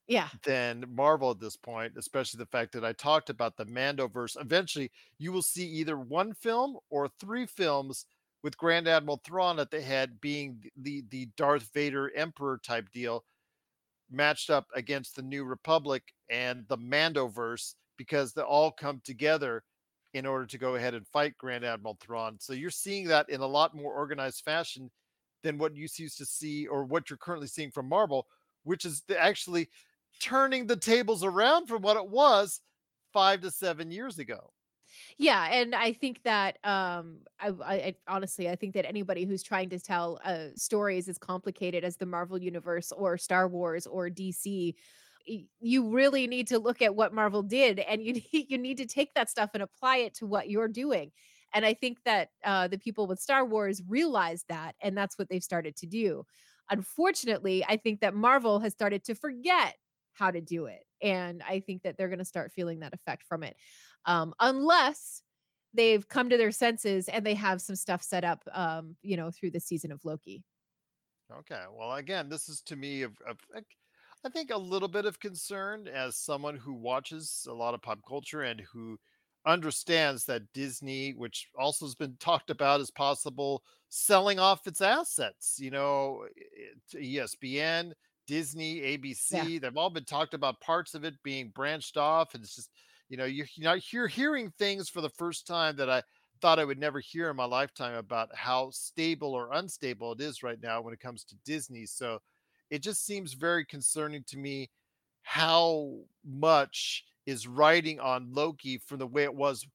[0.07, 4.39] yeah than Marvel at this point, especially the fact that I talked about the Mandoverse.
[4.39, 8.05] Eventually, you will see either one film or three films
[8.43, 13.25] with Grand Admiral Thrawn at the head being the the Darth Vader Emperor type deal
[14.11, 19.63] matched up against the New Republic and the Mandoverse because they all come together
[20.13, 22.37] in order to go ahead and fight Grand Admiral Thrawn.
[22.39, 24.91] So you're seeing that in a lot more organized fashion
[25.41, 28.27] than what you used to see or what you're currently seeing from Marvel,
[28.63, 29.69] which is actually
[30.21, 32.59] turning the tables around from what it was
[33.13, 34.51] five to seven years ago.
[35.17, 39.69] Yeah, and I think that um, I, I, honestly I think that anybody who's trying
[39.69, 44.75] to tell uh, stories as complicated as the Marvel universe or Star Wars or DC
[45.25, 48.85] you really need to look at what Marvel did and you need, you need to
[48.85, 51.11] take that stuff and apply it to what you're doing.
[51.53, 55.29] And I think that uh, the people with Star Wars realized that, and that's what
[55.29, 56.25] they've started to do.
[56.69, 59.75] Unfortunately, I think that Marvel has started to forget
[60.13, 60.83] how to do it.
[61.01, 63.55] And I think that they're going to start feeling that effect from it.
[64.05, 65.21] Um, unless
[65.73, 69.31] they've come to their senses and they have some stuff set up, um, you know,
[69.31, 70.43] through the season of Loki.
[71.31, 71.63] Okay.
[71.75, 73.37] Well, again, this is to me of, of
[74.25, 77.99] I think a little bit of concern as someone who watches a lot of pop
[78.07, 78.97] culture and who
[79.45, 85.57] understands that Disney, which also has been talked about as possible selling off its assets,
[85.59, 87.91] you know, eh, eh, ESPN,
[88.25, 89.59] Disney, ABC, yeah.
[89.59, 92.33] they've all been talked about parts of it being branched off.
[92.33, 92.71] And it's just,
[93.09, 93.47] you know, you're,
[93.91, 96.01] you're hearing things for the first time that I
[96.39, 100.43] thought I would never hear in my lifetime about how stable or unstable it is
[100.43, 101.85] right now when it comes to Disney.
[101.85, 102.19] So,
[102.73, 104.67] it just seems very concerning to me
[105.21, 105.93] how
[106.25, 109.67] much is riding on Loki from the way it was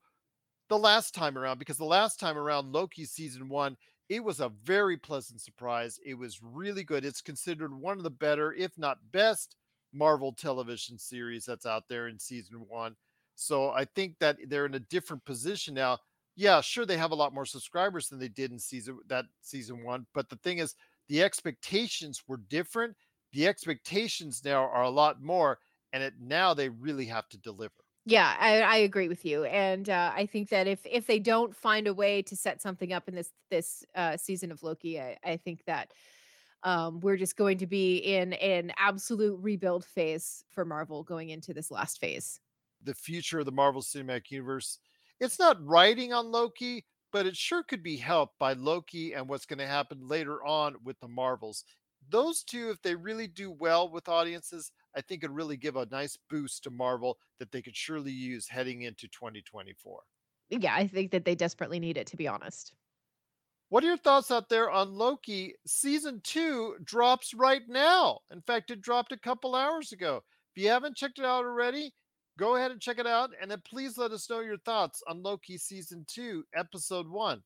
[0.69, 3.77] the last time around because the last time around Loki season 1
[4.09, 6.01] it was a very pleasant surprise.
[6.05, 7.05] It was really good.
[7.05, 9.55] It's considered one of the better if not best
[9.93, 12.97] Marvel television series that's out there in season 1.
[13.37, 15.99] So I think that they're in a different position now.
[16.35, 19.85] Yeah, sure they have a lot more subscribers than they did in season that season
[19.85, 20.75] 1, but the thing is
[21.09, 22.97] the expectations were different.
[23.33, 25.59] The expectations now are a lot more,
[25.93, 27.75] and it now they really have to deliver.
[28.05, 31.55] Yeah, I, I agree with you, and uh, I think that if if they don't
[31.55, 35.19] find a way to set something up in this this uh, season of Loki, I,
[35.23, 35.93] I think that
[36.63, 41.53] um, we're just going to be in an absolute rebuild phase for Marvel going into
[41.53, 42.41] this last phase.
[42.83, 44.79] The future of the Marvel Cinematic Universe.
[45.21, 49.47] It's not writing on Loki, but it sure could be helped by Loki and what's
[49.47, 51.65] going to happen later on with the Marvels.
[52.11, 55.87] Those two, if they really do well with audiences, I think could really give a
[55.87, 60.01] nice boost to Marvel that they could surely use heading into 2024.
[60.51, 62.73] Yeah, I think that they desperately need it, to be honest.
[63.69, 65.55] What are your thoughts out there on Loki?
[65.67, 68.21] Season two drops right now.
[68.31, 70.23] In fact, it dropped a couple hours ago.
[70.55, 71.93] If you haven't checked it out already,
[72.39, 73.31] go ahead and check it out.
[73.41, 77.43] And then please let us know your thoughts on Loki season two, episode one,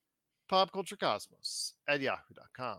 [0.49, 2.79] Pop Culture Cosmos at yahoo.com.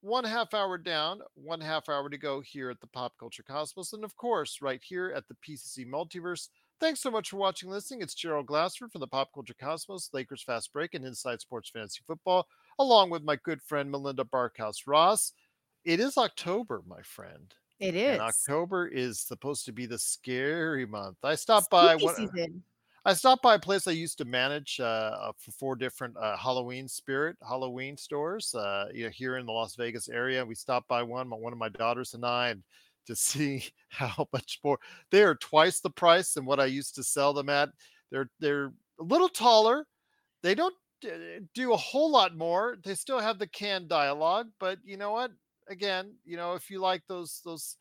[0.00, 3.92] one half hour down, one half hour to go here at the Pop Culture Cosmos,
[3.92, 6.48] and of course, right here at the PCC Multiverse.
[6.80, 8.00] Thanks so much for watching and listening.
[8.00, 12.00] It's Gerald Glassford from the Pop Culture Cosmos, Lakers Fast Break, and Inside Sports Fantasy
[12.06, 12.46] Football,
[12.78, 15.32] along with my good friend Melinda Barkhouse Ross.
[15.84, 17.54] It is October, my friend.
[17.80, 18.12] It is.
[18.12, 21.16] And October is supposed to be the scary month.
[21.22, 22.62] I stopped by Spooky one, season.
[23.04, 26.86] I stopped by a place I used to manage uh, for four different uh, Halloween
[26.86, 28.54] spirit Halloween stores.
[28.54, 31.28] Uh, here in the Las Vegas area, we stopped by one.
[31.28, 32.62] My, one of my daughters and I, and
[33.06, 34.78] to see how much more
[35.10, 37.70] they are twice the price than what I used to sell them at.
[38.10, 39.86] They're they're a little taller.
[40.42, 42.76] They don't uh, do a whole lot more.
[42.84, 45.32] They still have the canned dialogue, but you know what?
[45.68, 47.76] Again, you know, if you like those those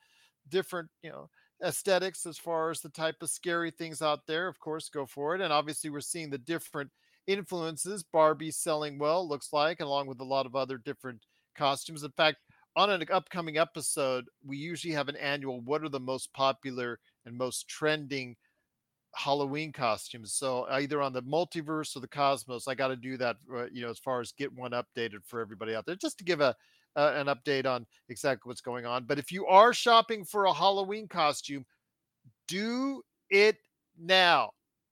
[0.49, 1.29] different, you know
[1.63, 5.35] aesthetics as far as the type of scary things out there, of course, go for
[5.35, 5.41] it.
[5.41, 6.89] And obviously, we're seeing the different
[7.27, 8.03] influences.
[8.03, 12.03] Barbie selling well, looks like, along with a lot of other different costumes.
[12.03, 12.37] In fact,
[12.75, 17.37] on an upcoming episode, we usually have an annual what are the most popular and
[17.37, 18.35] most trending
[19.15, 20.33] Halloween costumes.
[20.33, 23.81] So either on the multiverse or the cosmos, I got to do that, uh, you
[23.81, 26.55] know, as far as get one updated for everybody out there, just to give a
[26.95, 29.06] uh, an update on exactly what's going on.
[29.06, 31.65] But if you are shopping for a Halloween costume,
[32.47, 33.58] do it
[33.97, 34.52] now.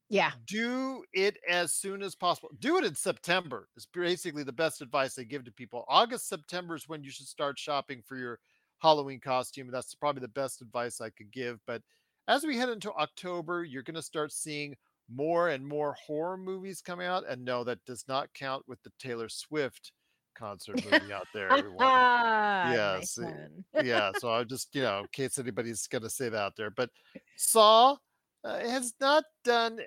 [0.10, 0.32] Yeah.
[0.48, 2.50] Do it as soon as possible.
[2.60, 3.68] Do it in September.
[3.76, 5.84] Is basically the best advice they give to people.
[5.88, 8.40] August, September is when you should start shopping for your
[8.80, 9.70] Halloween costume.
[9.70, 11.60] That's probably the best advice I could give.
[11.68, 11.82] But
[12.28, 14.76] as we head into October, you're going to start seeing
[15.14, 17.24] more and more horror movies coming out.
[17.28, 19.92] And no, that does not count with the Taylor Swift
[20.38, 21.78] concert movie out there, everyone.
[21.82, 26.30] Ah, Yes, nice yeah, so I just, you know, in case anybody's going to say
[26.30, 26.70] that out there.
[26.70, 26.90] But
[27.36, 27.98] Saw
[28.44, 29.84] uh, has not done uh,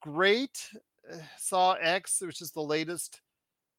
[0.00, 0.68] great.
[1.10, 3.20] Uh, Saw X, which is the latest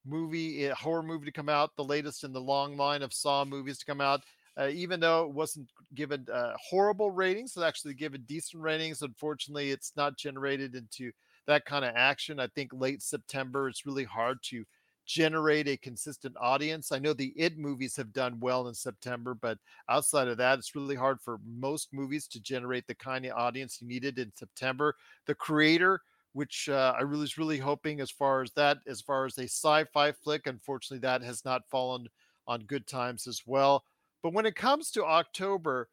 [0.05, 3.45] movie, uh, horror movie to come out, the latest in the long line of Saw
[3.45, 4.21] movies to come out.
[4.55, 9.01] Uh, even though it wasn't given uh, horrible ratings, it actually given decent ratings.
[9.01, 11.11] Unfortunately, it's not generated into
[11.47, 12.39] that kind of action.
[12.39, 14.63] I think late September, it's really hard to
[15.05, 16.91] generate a consistent audience.
[16.91, 19.57] I know the It movies have done well in September, but
[19.89, 23.79] outside of that, it's really hard for most movies to generate the kind of audience
[23.81, 24.95] you needed in September.
[25.27, 26.01] The Creator,
[26.33, 29.43] which uh, I really was really hoping as far as that, as far as a
[29.43, 32.07] sci-fi flick, unfortunately, that has not fallen
[32.47, 33.83] on good times as well.
[34.21, 35.89] But when it comes to October,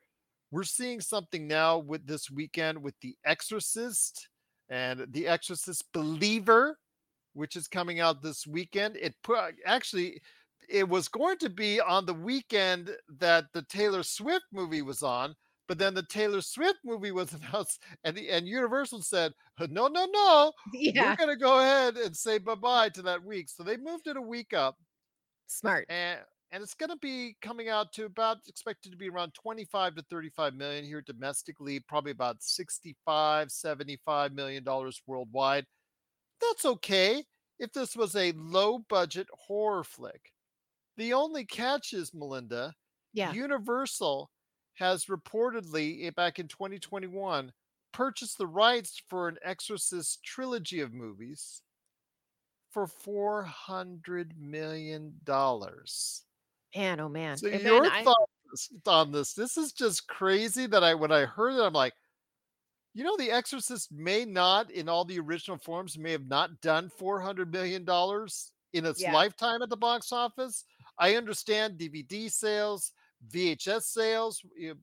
[0.51, 4.29] we're seeing something now with this weekend with The Exorcist
[4.69, 6.79] and The Exorcist Believer,
[7.41, 8.97] which is coming out this weekend.
[8.97, 10.21] It put uh, actually
[10.69, 15.35] it was going to be on the weekend that the Taylor Swift movie was on,
[15.67, 19.89] but then the Taylor Swift movie was announced, and the, and Universal said, uh, "No,
[19.89, 21.11] no, no, Yeah.
[21.11, 24.07] we're going to go ahead and say bye bye to that week." So they moved
[24.07, 24.77] it a week up,
[25.47, 25.89] Smart.
[25.89, 26.21] and
[26.53, 30.03] and it's going to be coming out to about expected to be around 25 to
[30.11, 35.65] 35 million here domestically, probably about 65, 75 million dollars worldwide.
[36.41, 37.25] That's okay
[37.59, 40.33] if this was a low budget horror flick.
[40.97, 42.75] The only catch is, Melinda,
[43.13, 43.33] Yeah.
[43.33, 44.31] Universal
[44.75, 47.53] has reportedly eh, back in 2021
[47.93, 51.63] purchased the rights for an Exorcist trilogy of movies
[52.71, 56.23] for 400 million dollars.
[56.77, 57.37] Man, oh man.
[57.37, 59.35] So And your I- thoughts on this?
[59.35, 61.95] This is just crazy that I when I heard it, I'm like,
[62.95, 66.91] you know, The Exorcist may not, in all the original forms, may have not done
[66.91, 69.07] 400 million dollars in its Yeah.
[69.07, 70.65] lifetime at the box office.
[70.99, 72.93] I understand DVD sales,
[73.27, 74.43] VHS sales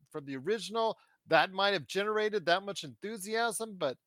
[0.09, 0.97] from the original
[1.27, 3.97] that might have generated that much enthusiasm, but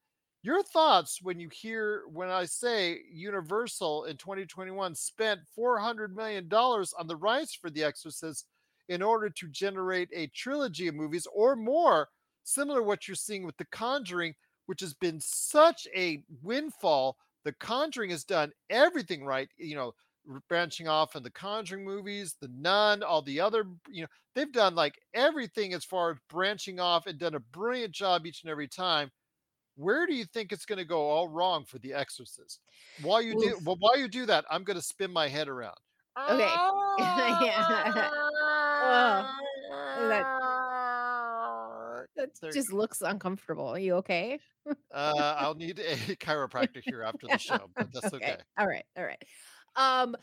[0.42, 6.92] your thoughts when you hear when I say Universal in 2021 spent 400 million dollars
[6.94, 8.46] on the rights for The Exorcist
[8.88, 12.08] in order to generate a trilogy of movies or more,
[12.50, 14.34] similar to what you're seeing with The Conjuring,
[14.66, 17.16] which has been such a windfall.
[17.44, 19.48] The Conjuring has done everything right.
[19.56, 19.94] You know,
[20.48, 24.74] branching off in the Conjuring movies, the Nun, all the other, you know, they've done
[24.74, 28.68] like everything as far as branching off and done a brilliant job each and every
[28.68, 29.10] time.
[29.76, 32.60] Where do you think it's going to go all wrong for The Exorcist?
[33.02, 35.76] While you do, well, while you do that, I'm going to spin my head around.
[36.30, 36.48] Okay.
[37.00, 38.10] Yeah.
[38.82, 39.34] Ah.
[39.72, 40.08] Ugh.
[40.10, 40.39] That-
[42.20, 43.66] That There just looks uncomfortable.
[43.68, 44.38] Are you okay?
[44.92, 48.36] Uh, I'll need a chiropractor here after the show, but that's okay.
[48.58, 48.84] All right.
[48.96, 49.22] All right.
[49.76, 50.16] Um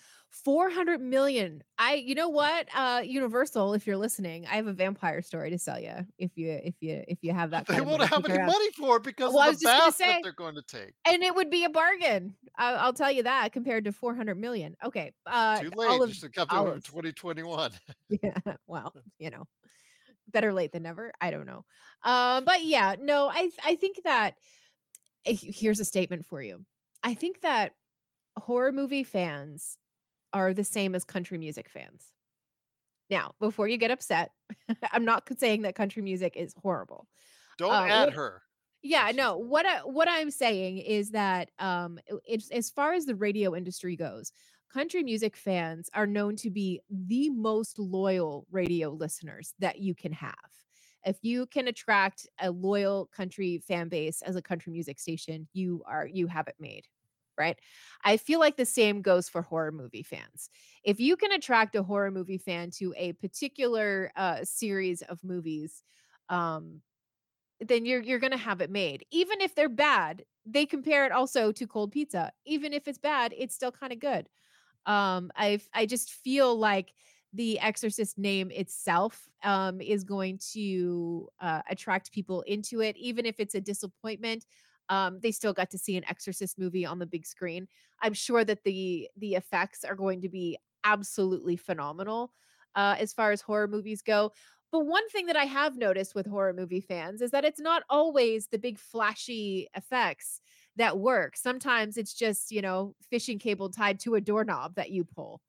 [0.44, 1.64] 400 million.
[1.78, 2.68] I you know what?
[2.76, 6.52] Uh Universal if you're listening, I have a vampire story to sell you if you
[6.64, 8.48] if you if you have that They kind of won't have any around.
[8.48, 10.94] money for it because Well, of the just gonna that they're going to take.
[11.06, 12.36] And it would be a bargain.
[12.58, 14.76] I, I'll tell you that compared to 400 million.
[14.84, 15.14] Okay.
[15.26, 15.90] Uh Too late.
[15.90, 17.72] all of just a couple of 2021.
[18.22, 18.38] yeah
[18.68, 19.46] well you know
[20.32, 21.64] better late than never i don't know
[22.04, 24.36] um but yeah no i i think that
[25.26, 26.64] eh, here's a statement for you
[27.04, 27.74] i think that
[28.38, 29.78] horror movie fans
[30.34, 32.06] are the same as country music fans
[33.10, 34.32] now before you get upset
[34.92, 37.08] i'm not saying that country music is horrible
[37.58, 38.42] Don't Uh, add what- her.
[38.84, 39.38] yeah, no.
[39.38, 43.56] What I what I'm saying is that um i- it's as far as the radio
[43.56, 44.32] industry goes,
[44.72, 50.12] country music fans are known to be the most loyal radio listeners that you can
[50.14, 50.36] have.
[51.06, 55.84] If you can attract a loyal country fan base as a country music station, you
[55.88, 56.86] are you have it made.
[57.38, 57.60] Right.
[58.04, 60.50] I feel like the same goes for horror movie fans.
[60.84, 65.84] If you can attract a horror movie fan to a particular uh, series of movies,
[66.30, 66.82] um,
[67.60, 69.06] then you're you're gonna have it made.
[69.12, 72.32] Even if they're bad, they compare it also to cold pizza.
[72.46, 74.30] Even if it's bad, it's still kind of good.
[74.88, 76.94] Um, I I just feel like
[77.34, 83.40] the Exorcist name itself um, is going to uh, attract people into it, even if
[83.40, 84.46] it's a disappointment.
[84.90, 87.68] Um, they still got to see an Exorcist movie on the big screen.
[88.02, 92.32] I'm sure that the the effects are going to be absolutely phenomenal
[92.76, 94.32] uh, as far as horror movies go.
[94.72, 97.84] But one thing that I have noticed with horror movie fans is that it's not
[97.90, 100.42] always the big flashy effects
[100.78, 101.36] that work.
[101.36, 105.42] Sometimes it's just, you know, fishing cable tied to a doorknob that you pull.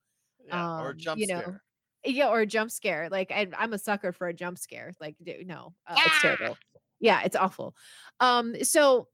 [0.46, 1.62] Yeah, or um, jump you know, scare.
[2.04, 3.08] Yeah, or a jump scare.
[3.10, 4.92] Like I, I'm a sucker for a jump scare.
[5.00, 6.56] Like d- no, uh, it's terrible.
[7.00, 7.76] Yeah, it's awful.
[8.20, 9.08] Um, so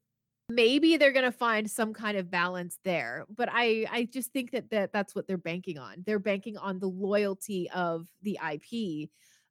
[0.49, 3.25] maybe they're gonna find some kind of balance there.
[3.29, 6.03] But I, I just think that that that's what they're banking on.
[6.05, 9.09] They're banking on the loyalty of the IP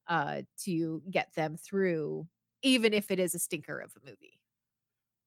[0.08, 2.26] uh, to get them through,
[2.62, 4.40] even if it is a stinker of a movie.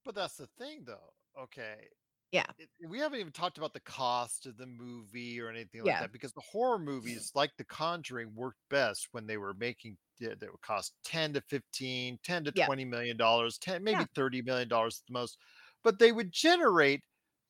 [0.06, 1.14] But that's the thing, though.
[1.38, 1.88] Okay.
[2.32, 2.52] Yeah.
[2.58, 5.98] It, we haven't even talked about the cost of the movie or anything Yeah.
[5.98, 9.98] like that because the horror movies, like The Conjuring, worked best when they were making
[10.20, 12.68] that would cost 10 to 15, 10 to Yeah.
[12.68, 14.08] 20 million dollars, 10 maybe Yeah.
[14.16, 15.40] 30 million dollars at the most,
[15.84, 17.04] but they would generate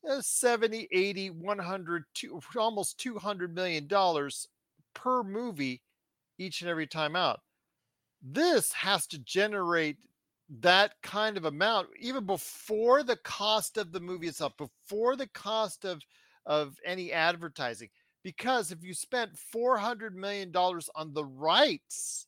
[0.10, 4.48] uh, 70, 80, 100, two, almost 200 million dollars
[4.96, 5.84] per movie
[6.40, 7.42] each and every time out.
[8.22, 9.98] This has to generate
[10.50, 15.86] that kind of amount even before the cost of the movie itself, before the cost
[15.86, 16.02] of
[16.46, 17.90] of any advertising.
[18.24, 22.28] Because if you spent 400 million dollars on the rights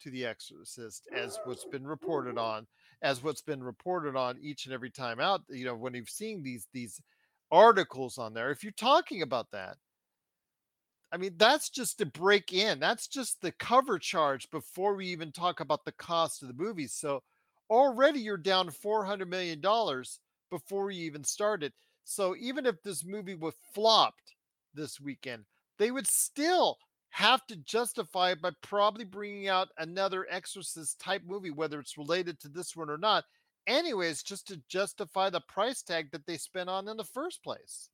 [0.00, 2.66] to The Exorcist, as what's been reported on,
[3.02, 6.42] as what's been reported on each and every time out, you know, when you've seen
[6.42, 7.00] these these
[7.50, 9.76] articles on there, if you're talking about that,
[11.12, 12.78] I mean, that's just to break in.
[12.78, 16.92] That's just the cover charge before we even talk about the cost of the movies.
[16.94, 17.22] So
[17.70, 19.60] already you're down $400 million
[20.50, 21.72] before you even started.
[22.04, 24.34] So even if this movie was flopped
[24.74, 25.44] this weekend,
[25.78, 26.78] they would still
[27.10, 32.38] have to justify it by probably bringing out another Exorcist type movie, whether it's related
[32.40, 33.24] to this one or not.
[33.66, 37.88] Anyways, just to justify the price tag that they spent on in the first place.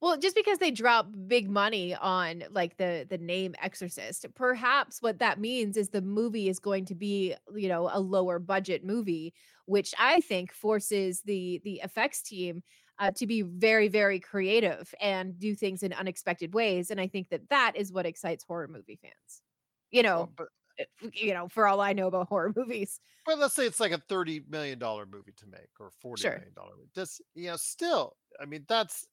[0.00, 5.18] Well, just because they drop big money on like the the name Exorcist, perhaps what
[5.18, 9.34] that means is the movie is going to be, you know, a lower budget movie,
[9.66, 12.62] which I think forces the the effects team
[12.98, 17.28] uh, to be very very creative and do things in unexpected ways, and I think
[17.28, 19.42] that that is what excites horror movie fans.
[19.90, 20.48] You know, Well, but
[20.80, 23.00] uh, you know, for all I know about horror movies.
[23.26, 26.34] But let's say it's like a thirty million dollar movie to make, or forty Sure.
[26.34, 26.74] million dollar.
[26.94, 29.06] Just you know, still, I mean, that's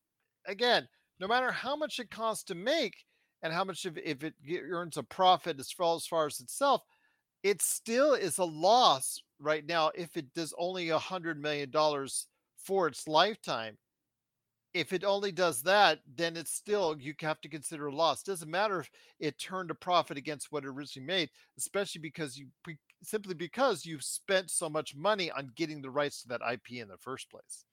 [0.48, 0.88] again,
[1.20, 2.95] no matter how much it costs to make,
[3.43, 4.34] and how much if, it
[4.70, 6.82] earns a profit as far as far as itself,
[7.43, 9.91] it still is a loss right now.
[9.95, 12.28] If it does only a hundred million dollars
[12.58, 13.78] for its lifetime,
[14.74, 18.24] if it only does that, then it's still you have to consider a loss.
[18.24, 18.89] Doesn't matter if
[19.20, 22.48] it turned a profit against what it originally made, especially because you
[23.04, 26.88] simply because you've spent so much money on getting the rights to that IP in
[26.88, 27.66] the first place.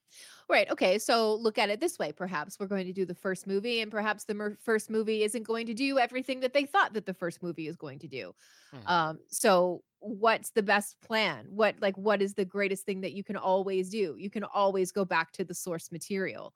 [0.48, 0.70] Right.
[0.70, 0.98] Okay.
[0.98, 2.12] So look at it this way.
[2.12, 5.44] Perhaps we're going to do the first movie, and perhaps the mer- first movie isn't
[5.44, 8.34] going to do everything that they thought that the first movie is going to do.
[8.72, 8.84] Mhm.
[8.86, 11.46] Um, so what's the best plan?
[11.50, 14.16] What like what is the greatest thing that you can always do?
[14.18, 16.54] You can always go back to the source material.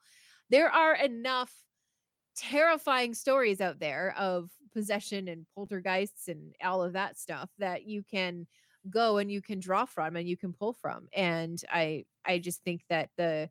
[0.51, 1.65] There are enough
[2.37, 8.03] terrifying stories out there of possession and poltergeists and all of that stuff that you
[8.05, 8.47] can
[8.89, 11.09] go and you can draw from and you can pull from.
[11.13, 13.51] And I I just think that the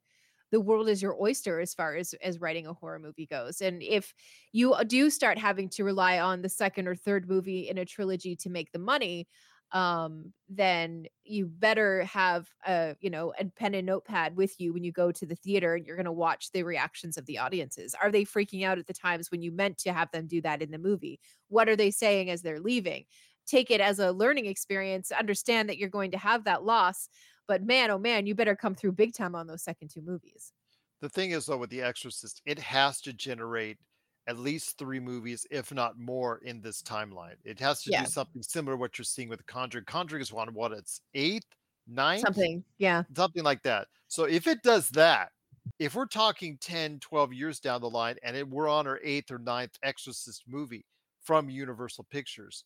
[0.52, 3.84] the world is your oyster as far as as writing a horror movie goes and
[3.84, 4.14] if
[4.54, 7.86] you uh, do start having to rely on the second or third movie in a
[7.86, 9.28] trilogy to make the money
[9.74, 14.84] um then you better have a you know a pen and notepad with you when
[14.84, 17.94] you go to the theater and you're going to watch the reactions of the audiences.
[18.02, 20.62] Are they freaking out at the times when you meant to have them do that
[20.62, 21.20] in the movie?
[21.50, 23.04] What are they saying as they're leaving?
[23.46, 27.10] Take it as a learning experience understand that you're going to have that loss
[27.48, 30.54] but man oh man you better come through big time on those second two movies
[31.02, 33.80] The thing is, though, with The Exorcist, it has to generate
[34.28, 37.36] at least three movies, if not more, in this timeline.
[37.46, 38.02] It has to Yeah.
[38.02, 39.86] do something similar to what you're seeing with Conjuring.
[39.86, 41.46] Conjuring is one, what, it's eighth,
[41.88, 42.26] ninth?
[42.26, 43.88] something yeah something like that.
[44.08, 45.32] So if it does that,
[45.80, 49.32] if we're talking 10, 12 years down the line and it, we're on our eighth
[49.32, 50.86] or ninth Exorcist movie
[51.22, 52.66] from Universal Pictures,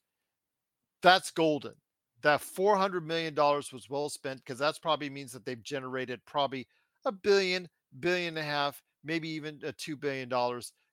[1.01, 1.75] that's golden.
[2.23, 6.67] That $400 million was well spent because that's probably means that they've generated probably
[7.05, 7.67] a billion,
[7.99, 10.29] billion and a half, maybe even a $2 billion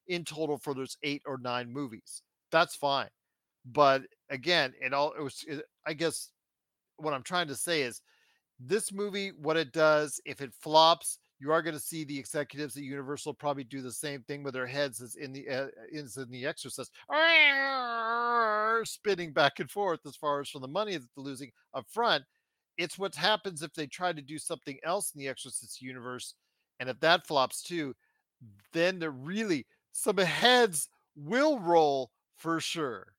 [0.07, 2.22] in total for those eight or nine movies.
[2.51, 3.09] That's fine.
[3.66, 6.31] But again, it all, it was, it, I guess
[6.97, 8.03] what I'm trying to say is
[8.61, 12.76] this movie, what it does, if it flops, you are going to see the executives
[12.76, 16.16] at Universal probably do the same thing with their heads as in the uh, is
[16.16, 16.93] in the Exorcist,
[18.84, 22.24] spinning back and forth as far as from the money that they're losing up front.
[22.76, 26.34] It's what happens if they try to do something else in the Exorcist universe,
[26.80, 27.95] and if that flops too,
[28.72, 33.14] then they're really some heads will roll for sure.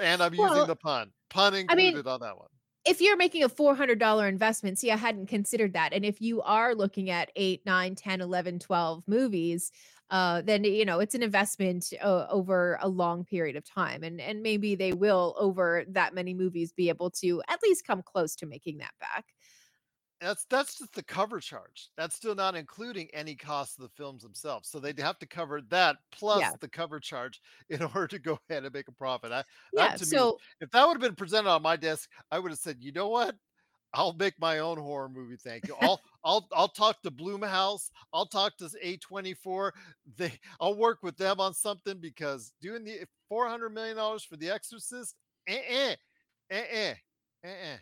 [0.00, 2.48] And I'm using the pun, pun I mean, included on that one.
[2.86, 6.74] If you're making a $400 investment see i hadn't considered that and if you are
[6.74, 9.72] looking at 8 9 10 11 12 movies
[10.10, 14.20] uh then you know it's an investment uh, over a long period of time and
[14.20, 18.36] and maybe they will over that many movies be able to at least come close
[18.36, 19.26] to making that back
[20.20, 21.90] That's that's just the cover charge.
[21.96, 24.68] That's still not including any cost of the films themselves.
[24.68, 26.56] So they'd have to cover that plus Yeah.
[26.60, 29.30] the cover charge in order to go ahead and make a profit.
[29.32, 32.10] I, yeah that to me, so if that would have been presented on my desk,
[32.30, 33.36] I would have said, you know what?
[33.94, 35.36] I'll make my own horror movie.
[35.36, 35.76] Thank you.
[35.76, 37.90] I'll I'll I'll talk to Blumhouse.
[38.12, 39.72] I'll talk to A24.
[40.16, 44.36] They I'll work with them on something because doing the four hundred million dollars for
[44.36, 45.96] The Exorcist, eh eh
[46.50, 46.94] eh eh
[47.44, 47.78] eh eh.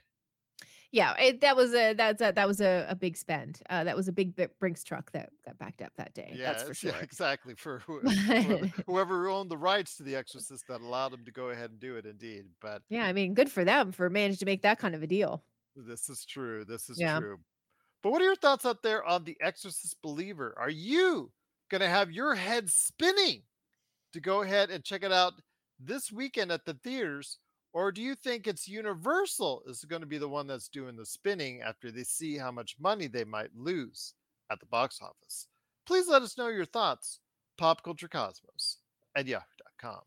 [0.95, 3.97] Yeah it, that was a that's a that was a, a big spend uh that
[3.97, 6.85] was a big brinks truck that got backed up that day Yeah, that's for it's-
[6.85, 7.55] yeah, exactly.
[7.57, 11.51] For who- whoever, whoever owned the rights to The Exorcist that allowed them to go
[11.51, 12.45] ahead and do it, indeed.
[12.61, 15.07] But yeah i mean good for them for managing to make that kind of a
[15.07, 15.43] deal
[15.77, 16.65] this is true.
[16.65, 17.19] This is Yeah.
[17.19, 17.39] true.
[18.01, 20.55] But what are your thoughts out there on The Exorcist Believer?
[20.57, 21.33] Are you
[21.69, 23.43] going to have your head spinning
[24.13, 25.33] to go ahead and check it out
[25.81, 27.39] this weekend at the theaters?
[27.75, 31.05] Or do you think it's Universal is going to be the one that's doing the
[31.05, 34.15] spinning after they see how much money they might lose
[34.51, 35.49] at the box office?
[35.85, 37.19] Please let us know your thoughts.
[37.61, 38.77] PopCultureCosmos
[39.17, 40.01] at yahoo.com.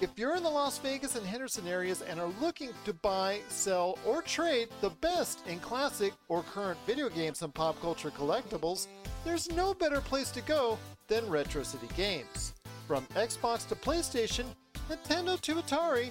[0.00, 3.96] If you're in the Las Vegas and Henderson areas and are looking to buy, sell,
[4.04, 8.88] or trade the best in classic or current video games and pop culture collectibles,
[9.24, 10.76] there's no better place to go
[11.06, 12.54] than Retro City Games.
[12.88, 14.46] From Xbox to PlayStation,
[14.90, 16.10] Nintendo to Atari,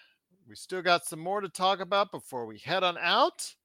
[0.51, 3.55] we still got some more to talk about before we head on out.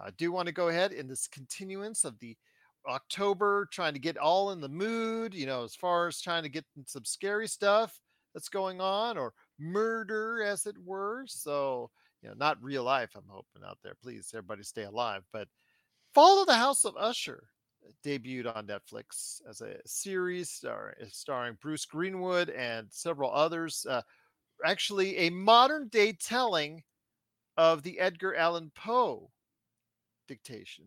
[0.00, 2.36] I do want to go ahead in this continuance of the
[2.88, 6.48] October, trying to get all in the mood, you know, as far as trying to
[6.48, 7.98] get some scary stuff
[8.32, 11.24] that's going on or murder, as it were.
[11.26, 11.90] So,
[12.22, 13.96] you know, not real life, I'm hoping out there.
[14.00, 15.24] Please, everybody stay alive.
[15.32, 15.48] But
[16.14, 17.48] Fall of the House of Usher
[17.84, 23.84] uh, debuted on Netflix as a series star, starring Bruce Greenwood and several others.
[23.90, 24.02] Uh,
[24.64, 26.82] actually, a modern day telling
[27.56, 29.30] of the Edgar Allan Poe
[30.26, 30.84] dictation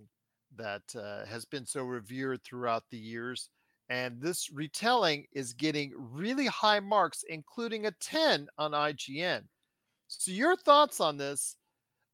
[0.55, 3.49] that uh, has been so revered throughout the years.
[3.89, 9.43] And this retelling is getting really high marks, including a 10 on IGN.
[10.07, 11.55] So, your thoughts on this?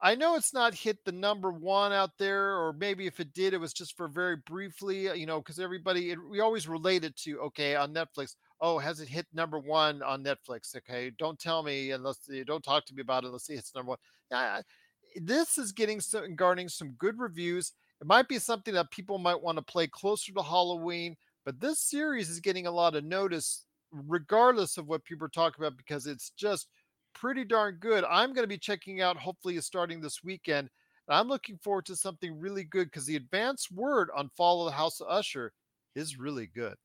[0.02, 3.54] I know it's not hit the number one out there, or maybe if it did,
[3.54, 7.06] it was just for very briefly, uh, you know, because everybody, it, we always relate
[7.06, 10.76] it to, okay, on Netflix, oh, has it hit number one on Netflix?
[10.76, 13.28] Okay, don't tell me unless you don't talk to me about it.
[13.28, 13.98] Let's see, it's number one.
[14.32, 14.62] Yeah,
[15.18, 17.74] this is getting some garnering some good reviews.
[18.02, 21.80] It might be something that people might want to play closer to Halloween, but this
[21.80, 26.08] series is getting a lot of notice, regardless of what people are talking about, because
[26.08, 26.70] it's just
[27.14, 28.06] pretty darn good.
[28.10, 30.70] I'm going to be checking out, hopefully, starting this weekend.
[31.10, 34.78] I'm looking forward to something really good because the advance word on Fall of the
[34.78, 35.52] House of Usher
[35.96, 36.76] is really good.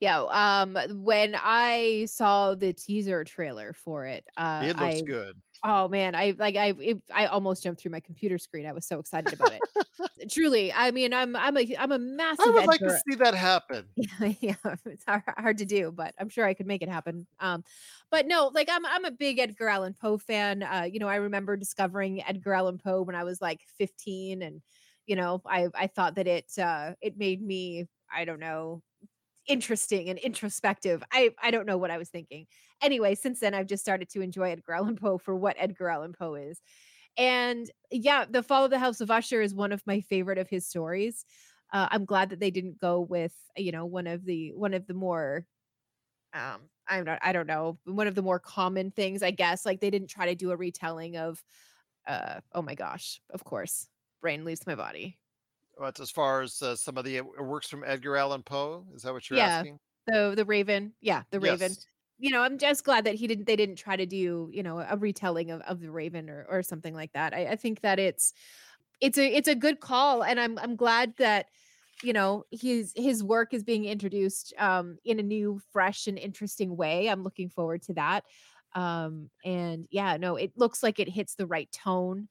[0.00, 5.36] Yeah, um, when I saw the teaser trailer for it, uh, it looks I good.
[5.64, 8.64] Oh man, I like I it, I almost jumped through my computer screen.
[8.64, 10.30] I was so excited about it.
[10.30, 12.46] Truly, I mean, I'm I'm a I'm a massive.
[12.46, 13.86] I would like to see that happen.
[13.96, 17.26] yeah, yeah, it's hard, hard to do, but I'm sure I could make it happen.
[17.40, 17.64] Um,
[18.10, 20.62] but no, like I'm I'm a big Edgar Allan Poe fan.
[20.62, 24.62] Uh, you know, I remember discovering Edgar Allan Poe when I was like 15, and
[25.06, 28.82] you know, I I thought that it uh it made me I don't know
[29.48, 31.02] interesting and introspective.
[31.12, 32.46] I I don't know what I was thinking.
[32.82, 36.12] Anyway, since then I've just started to enjoy Edgar Allan Poe for what Edgar Allan
[36.12, 36.60] Poe is.
[37.18, 40.48] And yeah, The Fall of the House of Usher is one of my favorite of
[40.50, 41.24] his stories.
[41.72, 44.86] Uh, I'm glad that they didn't go with, you know, one of the one of
[44.86, 45.46] the more
[46.34, 49.66] um I'm not I don't know, one of the more common things, I guess.
[49.66, 51.42] Like they didn't try to do a retelling of
[52.06, 53.88] uh oh my gosh, of course.
[54.22, 55.18] Brain leaves my body.
[55.78, 59.12] But as far as uh, some of the works from Edgar Allan Poe, is that
[59.14, 59.40] what you're Yeah.
[59.40, 59.78] asking?
[60.06, 60.94] The the Raven.
[61.00, 61.76] Yeah, the Raven.
[61.76, 61.86] Yes.
[62.18, 64.80] you know, I'm just glad that he didn't they didn't try to do, you know,
[64.80, 67.34] a retelling of, of the Raven or or something like that.
[67.34, 68.32] I, I think that it's
[69.00, 71.48] it's a it's a good call and I'm I'm glad that
[72.02, 76.76] you know his his work is being introduced um in a new fresh and interesting
[76.76, 77.08] way.
[77.10, 78.24] I'm looking forward to that.
[78.74, 82.28] Um and yeah, no, it looks like it hits the right tone.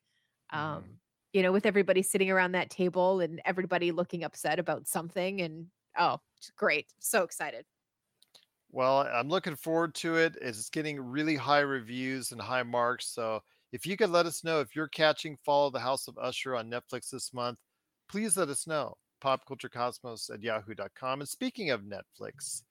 [0.51, 0.99] Um Mhm.
[1.33, 5.67] You know, with everybody sitting around that table and everybody looking upset about something and
[5.99, 6.19] oh,
[6.55, 6.87] great.
[6.99, 7.65] So excited.
[8.71, 10.37] Well, I'm looking forward to it.
[10.41, 13.07] It's getting really high reviews and high marks.
[13.07, 16.17] So if you could let us know if you're catching Fall of the House of
[16.17, 17.57] Usher on Netflix this month,
[18.09, 18.95] please let us know.
[19.23, 21.21] Popculturecosmos at yahoo.com.
[21.21, 22.63] And speaking of Netflix,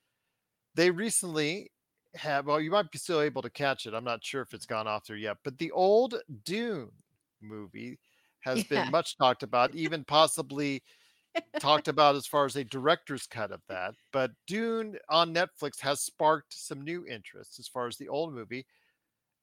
[0.75, 1.71] they recently
[2.15, 3.95] have, well, you might be still able to catch it.
[3.95, 6.93] I'm not sure if it's gone off there yet, but the old Dune
[7.43, 7.99] movie
[8.47, 8.85] has Yeah.
[8.85, 10.85] been much talked about, even possibly
[11.59, 13.95] talked about as far as a director's cut of that.
[14.13, 18.67] But Dune on Netflix has sparked some new interest as far as the old movie.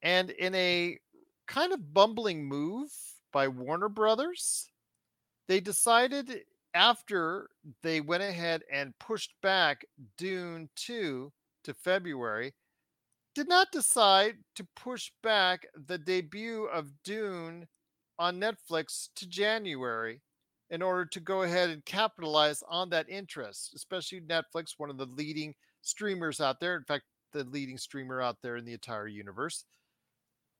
[0.03, 0.99] And in a
[1.47, 2.91] kind of bumbling move
[3.31, 4.71] by Warner Brothers,
[5.47, 7.49] they decided after
[7.83, 9.85] they went ahead and pushed back
[10.17, 11.33] Dune 2
[11.65, 12.55] to February,
[13.35, 17.67] did not decide to push back the debut of Dune
[18.19, 20.21] on Netflix to January
[20.69, 25.05] in order to go ahead and capitalize on that interest, especially Netflix, one of the
[25.05, 26.75] leading streamers out there.
[26.75, 27.03] In fact,
[27.33, 29.65] the leading streamer out there in the entire universe.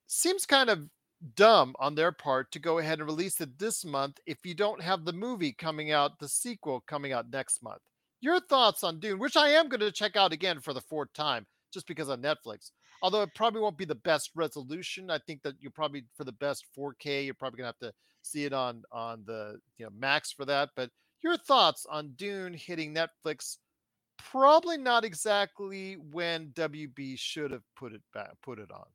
[0.08, 0.90] Seems kind of
[1.36, 4.82] dumb on their part to go ahead and release it this month if you don't
[4.82, 7.82] have the movie coming out, the sequel coming out next month.
[8.20, 11.14] Your thoughts on Dune, which I am going to check out again for the fourth
[11.14, 12.72] time just because on Netflix.
[13.04, 15.12] Although it probably won't be the best resolution.
[15.12, 17.94] I think that you're probably for the best 4K, you're probably gonna have to
[18.24, 20.70] see it on on the you know max for that.
[20.76, 20.90] But
[21.22, 23.58] your thoughts on Dune hitting Netflix?
[24.18, 28.86] Probably not exactly when WB should have put it back, put it on.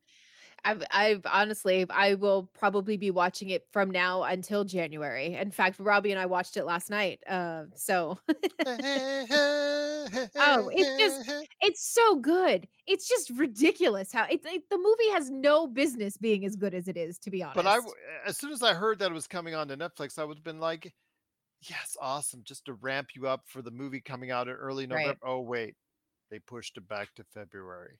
[0.65, 5.35] I've I've honestly I will probably be watching it from now until January.
[5.35, 7.21] In fact, Robbie and I watched it last night.
[7.29, 8.19] Uh, so
[8.67, 11.31] oh, it's just-
[11.61, 12.67] it's so good.
[12.87, 16.89] It's just ridiculous how it, it- the movie has no business being as good as
[16.89, 17.19] it is.
[17.21, 17.79] To be honest, But I,
[18.27, 20.45] as soon as I heard that it was coming on to Netflix, I would have
[20.45, 20.93] been like,
[21.63, 25.01] "Yes, awesome!" Just to ramp you up for the movie coming out in early Right.
[25.01, 25.21] November.
[25.25, 25.75] Oh wait,
[26.31, 27.99] they pushed it back to February.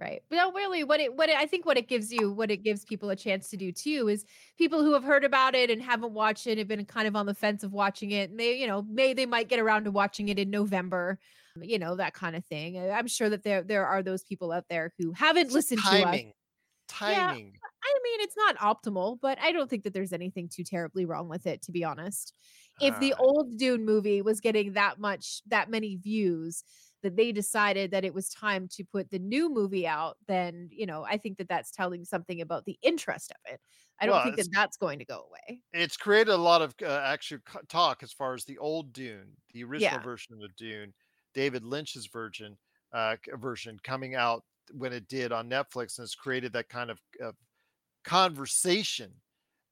[0.00, 0.22] Right.
[0.30, 2.58] But no, really, what it what it, I think what it gives you, what it
[2.58, 4.24] gives people a chance to do too, is
[4.56, 7.26] people who have heard about it and haven't watched it, have been kind of on
[7.26, 8.30] the fence of watching it.
[8.30, 11.18] And they, you know, may they might get around to watching it in November,
[11.56, 12.78] um, you know, that kind of thing.
[12.78, 15.88] I'm sure that there there are those people out there who haven't It's listened to
[15.88, 16.02] us.
[16.04, 16.32] timing,
[16.86, 17.52] timing.
[17.82, 21.28] I mean, it's not optimal, but I don't think that there's anything too terribly wrong
[21.28, 22.34] with it, to be honest.
[22.80, 23.20] If the ah.
[23.22, 26.62] old Dune movie was getting that much, that many views,
[27.02, 30.86] that they decided that it was time to put the new movie out, then, you
[30.86, 33.60] know, I think that that's telling something about the interest of it.
[34.00, 35.62] I don't Well, think that that's going to go away.
[35.72, 37.38] it's created a lot of uh, actual
[37.68, 40.00] talk as far as the old Dune, the original Yeah.
[40.00, 40.94] version of the Dune,
[41.34, 42.56] David Lynch's version,
[42.92, 47.00] uh, version coming out when it did on Netflix, and has created that kind of
[47.22, 47.32] uh,
[48.04, 49.14] conversation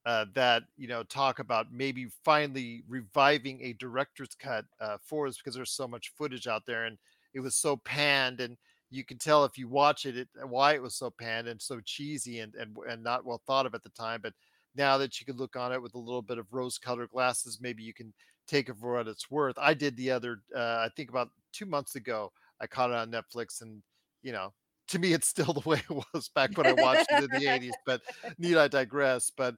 [0.07, 5.39] uh, that you know talk about maybe finally reviving a director's cut uh, for us
[5.39, 6.99] because there's so much footage out there and
[7.37, 8.57] it was so panned and
[8.91, 11.80] you can tell if you watch it, it why it was so panned and so
[11.84, 14.32] cheesy and, and and not well thought of at the time but
[14.74, 17.61] now that you can look on it with a little bit of rose colored glasses
[17.61, 18.12] maybe you can
[18.49, 21.66] take it for what it's worth i did the other uh, i think about two
[21.66, 23.82] months ago i caught it on netflix and
[24.22, 24.53] you know
[24.89, 27.47] to me it's still the way it was back when i watched it in the
[27.47, 28.01] 80s but
[28.39, 29.57] need i digress but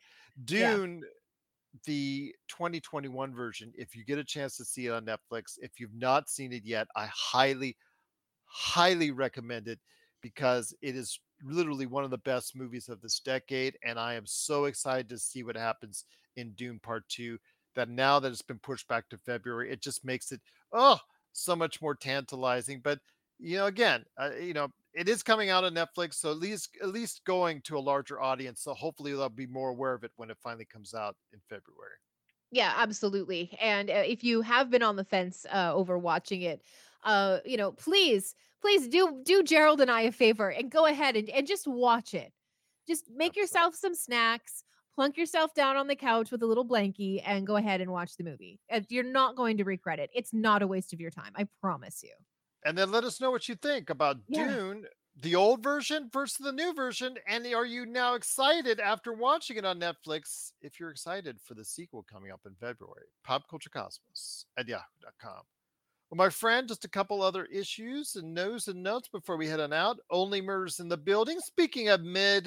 [0.57, 0.79] Yeah.
[1.85, 5.95] The 2021 version, if you get a chance to see it on Netflix, if you've
[5.95, 7.77] not seen it yet, I highly,
[8.47, 9.79] highly recommend it
[10.23, 13.79] because it is literally one of the best movies of this decade.
[13.85, 16.05] And I am so excited to see what happens
[16.37, 17.39] in Dune Part 2
[17.75, 20.41] that now that it's been pushed back to February, it just makes it,
[20.73, 20.99] oh,
[21.33, 22.81] so much more tantalizing.
[22.83, 22.99] But,
[23.39, 24.69] you know, again, uh, you know,
[24.99, 28.21] it is coming out on Netflix, so at least at least going to a larger
[28.21, 28.63] audience.
[28.63, 31.97] So hopefully they'll be more aware of it when it finally comes out in February.
[32.51, 33.57] Yeah, absolutely.
[33.61, 36.63] And uh, if you have been on the fence uh, over watching it,
[37.05, 41.15] uh, you know, please, please do do Gerald and I a favor and go ahead
[41.17, 42.33] and, and just watch it.
[42.89, 43.41] Just make Absolutely.
[43.43, 47.57] yourself some snacks, plunk yourself down on the couch with a little blankie, and go
[47.57, 48.59] ahead and watch the movie.
[48.89, 50.11] You're not going to regret it.
[50.15, 51.33] It's not a waste of your time.
[51.37, 52.13] I promise you.
[52.65, 54.47] And then let us know what you think about Yeah.
[54.47, 54.87] Dune,
[55.21, 57.17] the old version versus the new version.
[57.27, 60.53] And are you now excited after watching it on Netflix?
[60.61, 65.43] If you're excited for the sequel coming up in February, popculturecosmos at yahoo.com.
[66.11, 69.61] Well, my friend, just a couple other issues and news and notes before we head
[69.61, 69.99] on out.
[70.11, 71.39] Only Murders in the Building.
[71.41, 72.47] Speaking of mid,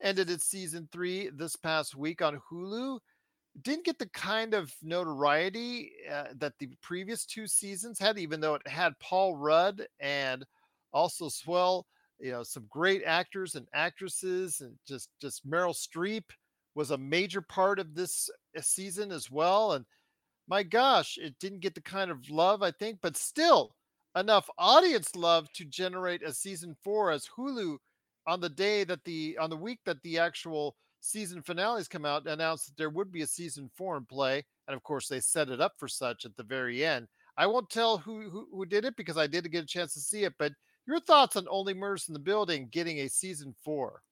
[0.00, 3.00] ended its season three this past week on Hulu.
[3.62, 8.54] Didn't get the kind of notoriety uh, that the previous two seasons had, even though
[8.54, 10.44] it had Paul Rudd and
[10.92, 11.86] also swell,
[12.20, 16.24] you know, some great actors and actresses, and just just Meryl Streep
[16.74, 19.72] was a major part of this uh, season as well.
[19.72, 19.84] And
[20.48, 23.74] my gosh, it didn't get the kind of love I think, but still
[24.16, 27.78] enough audience love to generate a season four as Hulu
[28.26, 32.26] on the day that the on the week that the actual season finales come out
[32.26, 35.48] announced that there would be a season four in play and of course they set
[35.48, 38.84] it up for such at the very end i won't tell who who, who did
[38.84, 40.52] it because i didn't get a chance to see it but
[40.86, 44.02] your thoughts on only murders in the building getting a season four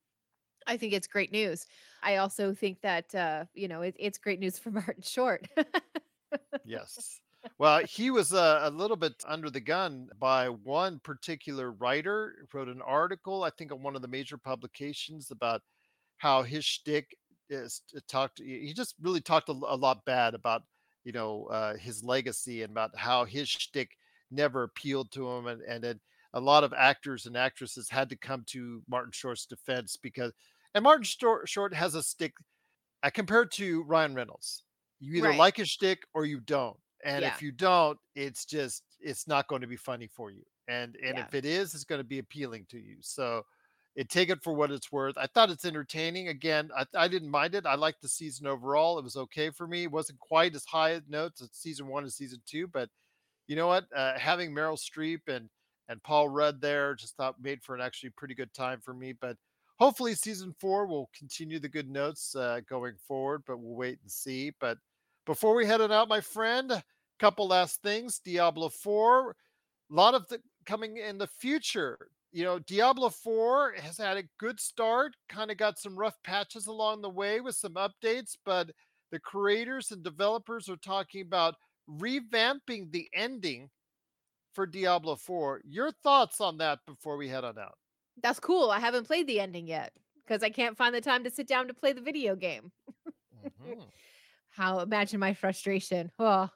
[0.66, 1.66] I think it's great news.
[2.02, 5.46] I also think that uh, you know it, it's great news for Martin Short.
[6.64, 7.20] yes
[7.58, 12.68] well he was uh, a little bit under the gun by one particular writer wrote
[12.68, 15.62] an article i think on one of the major publications about
[16.18, 17.16] how his shtick
[17.50, 18.40] is uh, talked.
[18.40, 20.62] He just really talked a lot bad about
[21.04, 23.90] you know uh, his legacy and about how his shtick
[24.30, 26.00] never appealed to him, and and then
[26.34, 30.32] a lot of actors and actresses had to come to Martin Short's defense because,
[30.74, 32.34] and Martin Short, Short has a stick.
[33.02, 34.64] I compared to Ryan Reynolds.
[35.00, 35.36] You either Right.
[35.36, 37.26] like his shtick or you don't, and Yeah.
[37.26, 40.44] if you don't, it's just it's not going to be funny for you.
[40.68, 41.26] And and Yeah.
[41.26, 42.98] if it is, it's going to be appealing to you.
[43.02, 43.44] So
[43.96, 45.16] it take it for what it's worth.
[45.16, 46.28] I thought it's entertaining.
[46.28, 47.64] Again, I, I didn't mind it.
[47.64, 48.98] I liked the season overall.
[48.98, 49.84] It was okay for me.
[49.84, 52.90] It wasn't quite as high notes as season one and season two, but
[53.48, 53.86] you know what?
[53.94, 55.48] Uh, having Meryl Streep and
[55.88, 59.12] and Paul Rudd there just thought made for an actually pretty good time for me.
[59.12, 59.36] But
[59.78, 63.44] hopefully, season four will continue the good notes uh, going forward.
[63.46, 64.52] But we'll wait and see.
[64.60, 64.78] But
[65.26, 66.82] before we head on out, my friend, a
[67.18, 68.18] couple last things.
[68.18, 69.36] Diablo Four,
[69.90, 72.10] a lot of the coming in the future.
[72.32, 76.66] You know, Diablo 4 has had a good start, kind of got some rough patches
[76.66, 78.72] along the way with some updates, but
[79.10, 81.54] the creators and developers are talking about
[81.88, 83.70] revamping the ending
[84.54, 85.62] for Diablo 4.
[85.64, 87.78] Your thoughts on that before we head on out?
[88.22, 88.70] That's cool.
[88.70, 89.92] I haven't played the ending yet
[90.24, 92.72] because I can't find the time to sit down to play the video game.
[93.32, 93.92] Mhm.
[94.48, 96.10] How imagine my frustration.
[96.18, 96.48] Oh,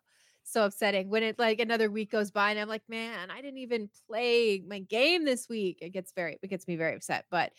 [0.44, 3.58] so upsetting when it like another week goes by and I'm like, man, I didn't
[3.58, 5.78] even play my game this week.
[5.80, 7.24] It gets very, it gets me very upset.
[7.30, 7.52] But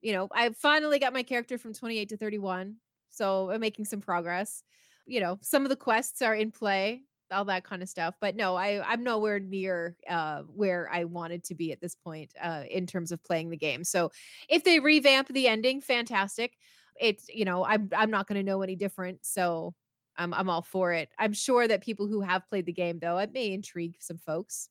[0.00, 2.76] you know, I finally got my character from 28 to 31.
[3.10, 4.62] So I'm making some progress.
[5.06, 8.14] You know, some of the quests are in play, all that kind of stuff.
[8.20, 12.32] But no, I I'm nowhere near uh where I wanted to be at this point
[12.40, 13.84] uh in terms of playing the game.
[13.84, 14.10] So
[14.48, 16.56] if they revamp the ending, fantastic.
[17.00, 19.24] It's you know, I'm I'm not gonna know any different.
[19.24, 19.74] So
[20.18, 21.10] I'm I'm all for it.
[21.18, 24.70] I'm sure that people who have played the game though, it may intrigue some folks.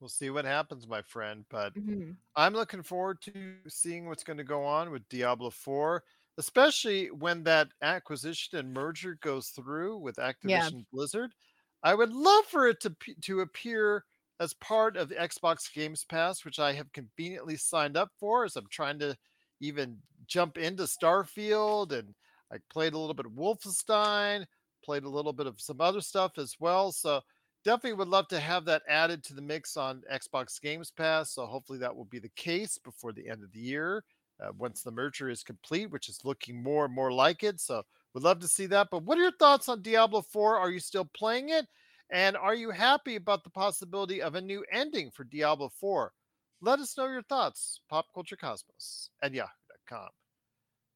[0.00, 1.44] We'll see what happens, my friend.
[1.48, 2.22] But Mhm.
[2.36, 6.04] I'm looking forward to seeing what's going to go on with Diablo 4,
[6.38, 10.70] especially when that acquisition and merger goes through with Yeah.
[10.70, 11.34] Activision Blizzard.
[11.82, 14.06] I would love for it to to appear
[14.40, 18.56] as part of the Xbox Games Pass, which I have conveniently signed up for as
[18.56, 19.16] I'm trying to
[19.60, 22.14] even jump into Starfield and
[22.52, 24.44] I played a little bit of Wolfenstein,
[24.84, 26.92] played a little bit of some other stuff as well.
[26.92, 27.20] So
[27.64, 31.32] definitely would love to have that added to the mix on Xbox Games Pass.
[31.32, 34.04] So hopefully that will be the case before the end of the year,
[34.42, 37.60] uh, once the merger is complete, which is looking more and more like it.
[37.60, 37.82] So
[38.14, 38.88] would love to see that.
[38.90, 40.58] But what are your thoughts on Diablo 4?
[40.58, 41.66] Are you still playing it?
[42.10, 46.12] And are you happy about the possibility of a new ending for Diablo 4?
[46.60, 47.80] Let us know your thoughts.
[47.88, 50.10] Pop Culture Cosmos at yahoo.com.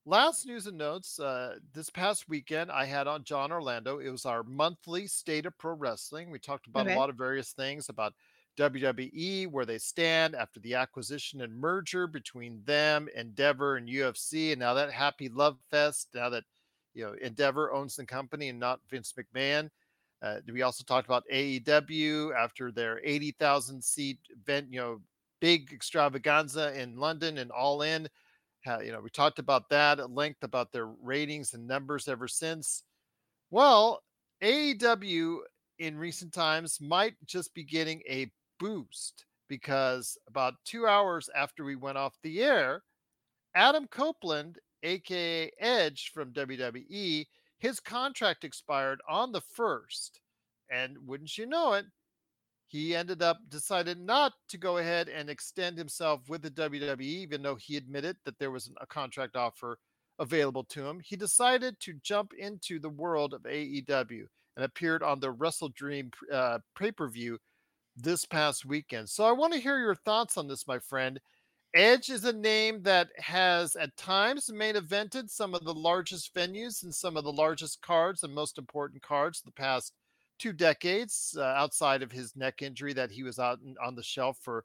[0.08, 1.18] Last news and notes.
[1.18, 3.98] Uh, this past weekend, I had on John Orlando.
[3.98, 6.30] It was our monthly state of pro wrestling.
[6.30, 6.94] We talked about Okay.
[6.94, 8.14] a lot of various things about
[8.56, 14.60] WWE, where they stand after the acquisition and merger between them, Endeavor, and UFC, and
[14.60, 16.10] now that happy love fest.
[16.14, 16.44] Now that
[16.94, 19.70] you know Endeavor owns the company and not Vince McMahon.
[20.22, 25.02] Uh, we also talked about AEW after their 80,000 seat event, you know,
[25.40, 28.08] big extravaganza in London and all in.
[28.66, 32.82] You know, we talked about that at length about their ratings and numbers ever since.
[33.50, 34.02] Well,
[34.42, 35.40] AEW
[35.78, 41.76] in recent times might just be getting a boost because about two hours after we
[41.76, 42.82] went off the air,
[43.54, 47.26] Adam Copeland, aka Edge from WWE,
[47.58, 50.20] his contract expired on the first.
[50.70, 51.86] And wouldn't you know it,
[52.68, 57.42] he ended up decided not to go ahead and extend himself with the WWE, even
[57.42, 59.78] though he admitted that there was a contract offer
[60.18, 61.00] available to him.
[61.00, 66.58] He decided to jump into the world of AEW and appeared on the WrestleDream uh,
[66.76, 67.38] pay per view
[67.96, 69.08] this past weekend.
[69.08, 71.20] So I want to hear your thoughts on this, my friend.
[71.74, 76.82] Edge is a name that has at times main evented some of the largest venues
[76.82, 79.92] and some of the largest cards and most important cards the past
[80.38, 84.38] two decades uh, outside of his neck injury that he was out on the shelf
[84.42, 84.64] for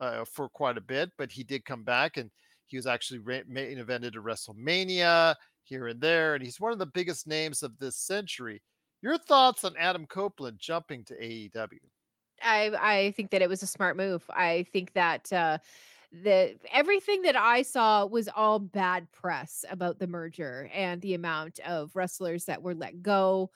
[0.00, 2.30] uh, for quite a bit but he did come back and
[2.66, 6.86] he was actually main evented at WrestleMania here and there and he's one of the
[6.86, 8.60] biggest names of this century
[9.00, 11.78] your thoughts on Adam Copeland jumping to AEW
[12.42, 14.24] I I think that it was a smart move.
[14.30, 15.58] I think that uh
[16.12, 21.58] the everything that I saw was all bad press about the merger and the amount
[21.60, 23.50] of wrestlers that were let go,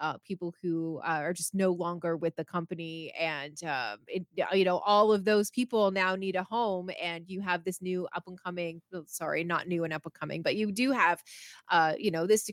[0.00, 4.64] uh, people who uh, are just no longer with the company, and uh, it, you
[4.64, 8.24] know all of those people now need a home, and you have this new up
[8.26, 8.80] and coming.
[9.06, 11.22] Sorry, not new and up and coming, but you do have,
[11.70, 12.50] uh, you know, this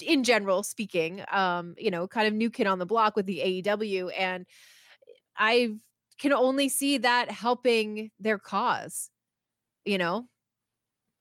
[0.00, 3.62] in general speaking, um, you know, kind of new kid on the block with the
[3.64, 4.46] AEW, and
[5.36, 5.76] I
[6.18, 9.10] can only see that helping their cause,
[9.84, 10.28] you know?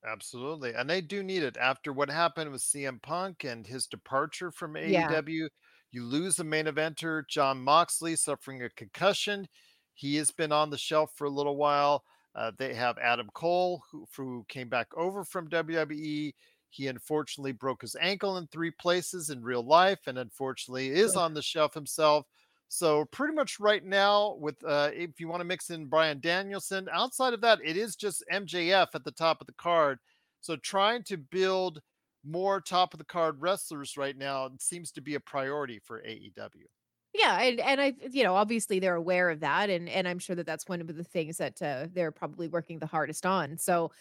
[0.06, 0.74] Absolutely.
[0.74, 4.76] And they do need it after what happened with CM Punk and his departure from
[4.76, 5.08] Yeah.
[5.08, 5.50] AEW.
[5.92, 9.48] You lose the main eventer, Jon Moxley, suffering a concussion.
[9.94, 12.04] He has been on the shelf for a little while.
[12.36, 16.34] Uh, they have Adam Cole, who, who came back over from WWE.
[16.72, 21.36] He unfortunately broke his ankle in three places in real life and unfortunately is on
[21.36, 22.26] the shelf himself.
[22.68, 26.90] So pretty much right now, with uh, if you want to mix in Bryan Danielson,
[26.92, 30.00] outside of that, it is just MJF at the top of the card.
[30.42, 31.82] So trying to build
[32.26, 36.66] more top of the card wrestlers right now seems to be a priority for AEW.
[37.14, 40.36] Yeah, and and I, you know, obviously they're aware of that, and and I'm sure
[40.36, 43.58] that that's one of the things that uh, they're probably working the hardest on.
[43.60, 43.92] So,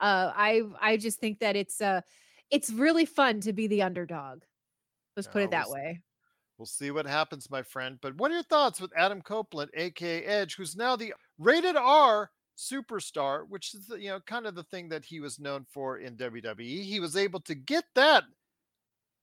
[0.00, 2.02] uh, I I just think that it's uh,
[2.48, 4.44] it's really fun to be the underdog.
[5.16, 6.00] Let's put it that way.
[6.60, 7.96] We'll see what happens, my friend.
[8.02, 12.30] But what are your thoughts with Adam Copeland, aka Edge, who's now the rated R
[12.54, 15.96] superstar, which is the, you know kind of the thing that he was known for
[15.96, 16.84] in WWE.
[16.84, 18.24] He was able to get that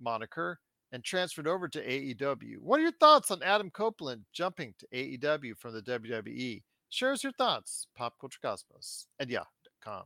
[0.02, 0.60] moniker
[0.92, 2.58] and transferred over to AEW.
[2.60, 6.64] What are your thoughts on Adam Copeland jumping to AEW from the WWE?
[6.90, 10.06] Share us your thoughts, Pop Culture Cosmos at yahoo.com.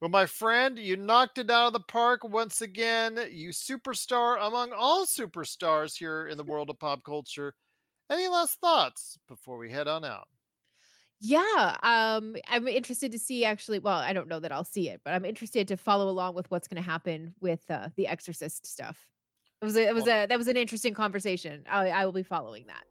[0.00, 3.18] Well, my friend, you knocked it out of the park once again.
[3.30, 7.54] You superstar among all superstars here in the world of pop culture.
[8.10, 10.28] Any last thoughts before we head on out?
[11.18, 13.78] Yeah, um, I'm interested to see actually.
[13.78, 16.50] Well, I don't know that I'll see it, but I'm interested to follow along with
[16.50, 19.08] what's going to happen with uh, the Exorcist stuff.
[19.62, 21.64] It was a, it was a that was an interesting conversation.
[21.70, 22.84] I, I will be following that.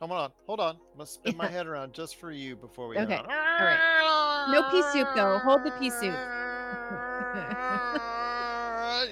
[0.00, 0.74] Come on, hold on.
[0.74, 4.46] I'm gonna spin my head around just for you before we Okay, all right.
[4.52, 5.38] No pea soup, though.
[5.38, 6.14] Hold the pea soup.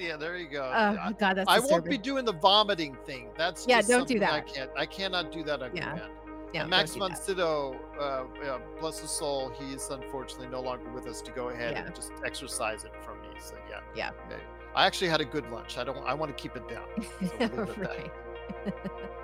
[0.01, 0.63] yeah, there you go.
[0.63, 3.31] Oh I, God, that's I won't be doing the vomiting thing.
[3.37, 4.33] That's Yeah, don't do that.
[4.33, 4.71] I can't.
[4.77, 5.91] I cannot do that on Yeah.
[5.91, 6.13] command.
[6.55, 11.21] And Max von Sydow, uh, yeah, bless his soul, he's unfortunately no longer with us
[11.23, 11.87] to go ahead Yeah.
[11.87, 13.29] and just exercise it from me.
[13.41, 14.11] So yeah, Yeah.
[14.77, 15.79] I actually had a good lunch.
[15.79, 15.99] I don't.
[16.07, 16.87] I want to keep it down.
[17.03, 17.79] So we'll leave it at that.
[18.67, 18.75] right.